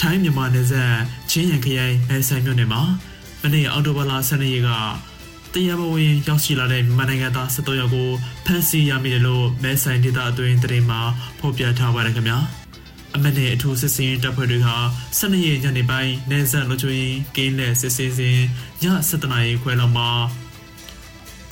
[0.00, 0.92] ထိုင်းမြန်မာနယ်စပ်
[1.30, 2.82] ချင်းရန်ခရိုင်မဲဆိုင်မြို့နယ်မှာ
[3.42, 4.64] မနေ့အောက်တိုဘာလ12ရက်
[5.54, 8.08] တရမဝင်ရောက်ရှိလာတဲ့မြန်မာနိုင်ငံသား73ယောက်ကို
[8.46, 11.00] ဖမ်းဆီးရမိတယ်လို့မဲဆိုင်ဒေသအတွင်းသတင်းမှာ
[11.38, 12.38] ဖော်ပြထားပါတယ်ခင်ဗျာ
[13.14, 14.68] အမတ်နဲ့အထူးစစ်စင်တပ်ဖွဲ့တွေက
[15.18, 18.40] 12ရက်ညနေပိုင်းနေဆက်လွှတ်ချွေးကင်းနဲ့စစ်စင်စဉ်ည
[19.08, 20.10] 7:00နာရီခွဲလောက်မှာ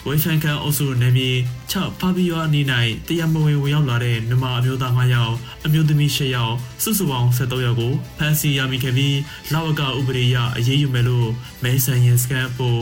[0.06, 1.30] ဝေဖိုင်ကန်အုပ်စုနယ်မြေ
[1.70, 2.64] 6ဖာဘီယောအနီး၌
[3.08, 9.18] တရားမဝင်ဝင်ရောက်လာတဲ့မြန်မာအမျိုးသား9ယောက်အမျိုးသမီး10ယောက်စုစုပေါင်း73ယောက်ကိုဖမ်းဆီးရမိခဲ့ပြီး
[9.52, 11.28] လာဝကဥပဒေအရအရေးယူမယ်လို့
[11.62, 12.76] မဲဆိုင်ရင်စကန်ပို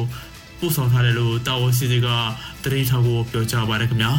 [0.59, 2.09] ပို့ဆောင်ထားတယ်လို့တာဝန်စီစီက
[2.63, 4.13] သတင်းထောက်ကိုပြောကြားပါတယ်ခင်ဗျာ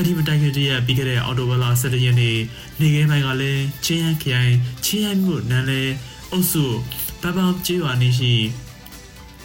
[0.00, 2.36] အဲ့ဒီမတိုင်ခင်တည်းရပြီးခဲ့တဲ့အော်တိုဘလာ17ရက်နေ့
[2.80, 4.52] နေခင်းပိုင်းကလည်းချင်းရန်ခိုင်
[4.84, 5.82] ချင်းရန်မြို့နန်းလေ
[6.32, 6.64] အုပ်စု
[7.22, 8.34] ပပကျေးရွာနေရှိ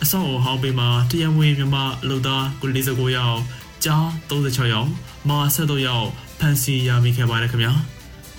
[0.03, 3.39] အဆောက်အအုံဟောင်းပေမှာတရားဝင်မြန်မာအလုပ်သား49ယောက်
[3.85, 4.89] ကြား36ယောက်
[5.29, 6.07] မာ73ယောက်
[6.39, 7.73] ဖမ်းဆီးရမိခဲ့ပါတယ်ခင်ဗျာ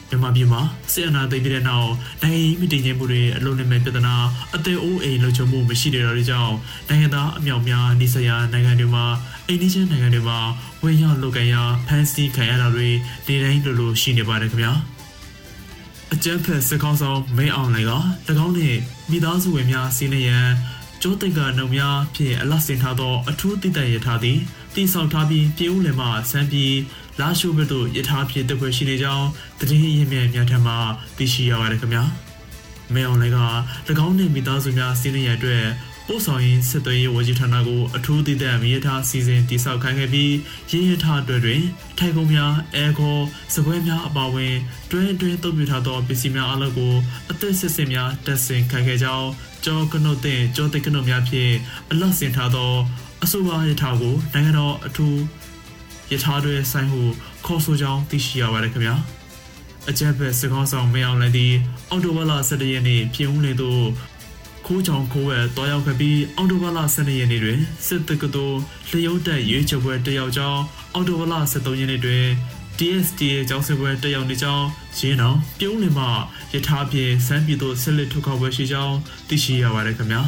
[0.08, 0.60] မြန်မာပြည်မှာ
[0.92, 1.90] ဆီအနာသိမ်းပြီးတဲ့နောက်
[2.22, 4.14] နိုင်ငံရေးမတည်ငြိမ်မှုတွေအလုံးနဲ့မဲ့ပြဿနာ
[4.54, 6.54] အသေးအိုးအိမ်လုံခြုံမှုမရှိတဲ့တော့ကြောင့်
[6.88, 9.04] နိုင်ငံသားအမြောက်များနေစရာနိုင်ငံတွေမှာ
[9.48, 10.38] အိန္ဒိယနိုင်ငံတွေမှာ
[10.82, 11.54] ဝေရောက်လုကန်ရ
[11.86, 12.88] ဖမ်းဆီးခံရတာတွေ
[13.26, 14.72] နေတိုင်းလိုလိုရှိနေပါတယ်ခင်ဗျာ
[16.12, 17.92] အကြမ်းဖက်စစ်ကောင်ဆောင်မဲအောင်လိုက်က၎
[18.46, 18.76] င်းနဲ့
[19.10, 20.48] မိသားစုဝင်များစီးနေရန်
[21.02, 24.38] ကျိုးတိတ်ကနှုံများဖြင့်အလတ်စင်ထားသောအထူးတိတက်ရထားသည်
[24.74, 26.76] တိဆောက်ထားပြီးပြည်ဦးလယ်မှစံပြီး
[27.20, 29.28] လာရှိုးဘက်သို့ရထားဖြစ်တဲ့ဖွယ်ရှိနေကြောင်း
[29.58, 30.74] တည်င်းရင်းမြစ်များထံမှ
[31.16, 32.04] သိရှိရပါတယ်ခင်ဗျာ
[32.94, 33.40] မဲအောင်လိုက်က၎
[34.06, 35.64] င်းနှင့်မိသားစုများစီးနေရအတွက်
[36.08, 40.34] ပို့ဆောင်ရေးစစ်သွေးရေးဝကြီးဌာနကိုအထူးတည်တဲ့မြေထားစီစဉ်တိစောက်ခိုင်းခဲ့ပြီး
[40.70, 41.62] ရင်းရထားအတွက်တွင်
[41.98, 43.22] ထိုင်ကုန်များအဲခေါ်
[43.54, 44.54] စပွဲများအပါအဝင်
[44.90, 46.94] တွဲတွဲတုပ်ပြထားသောပစ္စည်းများအလုပ်ကို
[47.30, 49.28] အသက်စစ်စစ်များတက်ဆင်ခိုင်းခဲ့ကြောင်း
[49.64, 51.52] ကြောကနုတ်တဲ့ကြောတိတ်ကနုတ်များဖြင့်
[51.90, 52.72] အလတ်စင်ထားသော
[53.24, 55.18] အဆိုပါရထားကိုနိုင်ငံတော်အထူး
[56.12, 57.00] ရထားတွေဆိုင်ဟု
[57.46, 58.96] ခေါ်ဆိုကြောင်းသိရှိရပါတယ်ခင်ဗျာ
[59.88, 61.48] အကြက်ဘက်စကောင်းဆောင်မအောင်လည်းဒီ
[61.90, 63.82] အော်တိုဘလာ17ရက်နေ့ပြင်ဦးလေသို့
[64.66, 70.62] ခိုးချောင်ခိုးဝဲတွားရောက်ခဲ့ပြီးအော်တိုဘလာ12ရက်နေ့တွင်စစ်တက္ကသိုလ်လျှို့တက်ရွေးချယ်ပွဲတက်ရောက်ကြောင်း
[70.94, 72.24] အော်တိုဘလာ13ရက်နေ့တွင်
[72.78, 74.66] DSTA ကျောင်းစစ်ပွဲတက်ရောက်နေကြောင်း
[74.98, 76.06] ရင်းအောင်ပြုံးလင်မှ
[76.54, 78.96] ယထာဖြင့်စမ်းပြည်သို့ဆက်လက်ထုတ်ခေါ်ပွဲရှိကြောင်း
[79.28, 80.22] သိရှိရပါတယ်ခင်ဗျာ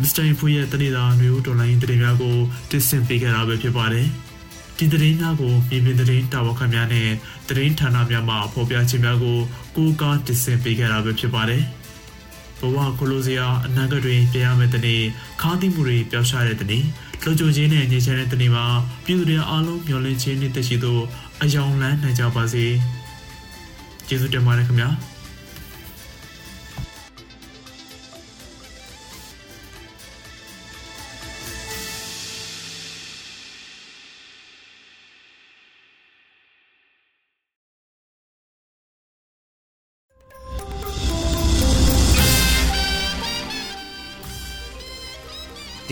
[0.00, 2.36] မစ္စတာဖူရဲ့တနေ့တာမျိုးတော်လိုင်းတရေများကို
[2.70, 4.06] တင်ဆက်ပေးခဲ့တာပဲဖြစ်ပါတယ်
[4.78, 7.08] ဒီသတင်းများကိုပြည်ပသတင်းတာဝန်ခံများနဲ့
[7.48, 9.38] သတင်းဌာနများမှဖော်ပြခြင်းများကို
[9.76, 11.62] ကိုးကားတင်ဆက်ပေးခဲ့တာပဲဖြစ်ပါတယ်
[12.60, 15.02] ဘဝကိုလိုစရာအနာဂတ်တွင်ပြရမယ့်တနေ့
[15.40, 16.84] ခါးသီးမှုတွေပျောက်ရှားတဲ့တနေ့
[17.22, 18.64] လှုပ်ကြခြင်းနဲ့ငြိမ်းချမ်းတဲ့တနေ့မှာ
[19.04, 20.98] ပြည်သူတွေအားလုံးမျှော်လင့်ခြင်းနဲ့တရှိသော
[21.42, 22.64] အယောင်လန်းနိုင်ကြပါစေ
[24.08, 24.90] ကျေးဇူးတင်ပါတယ်ခင်ဗျာ။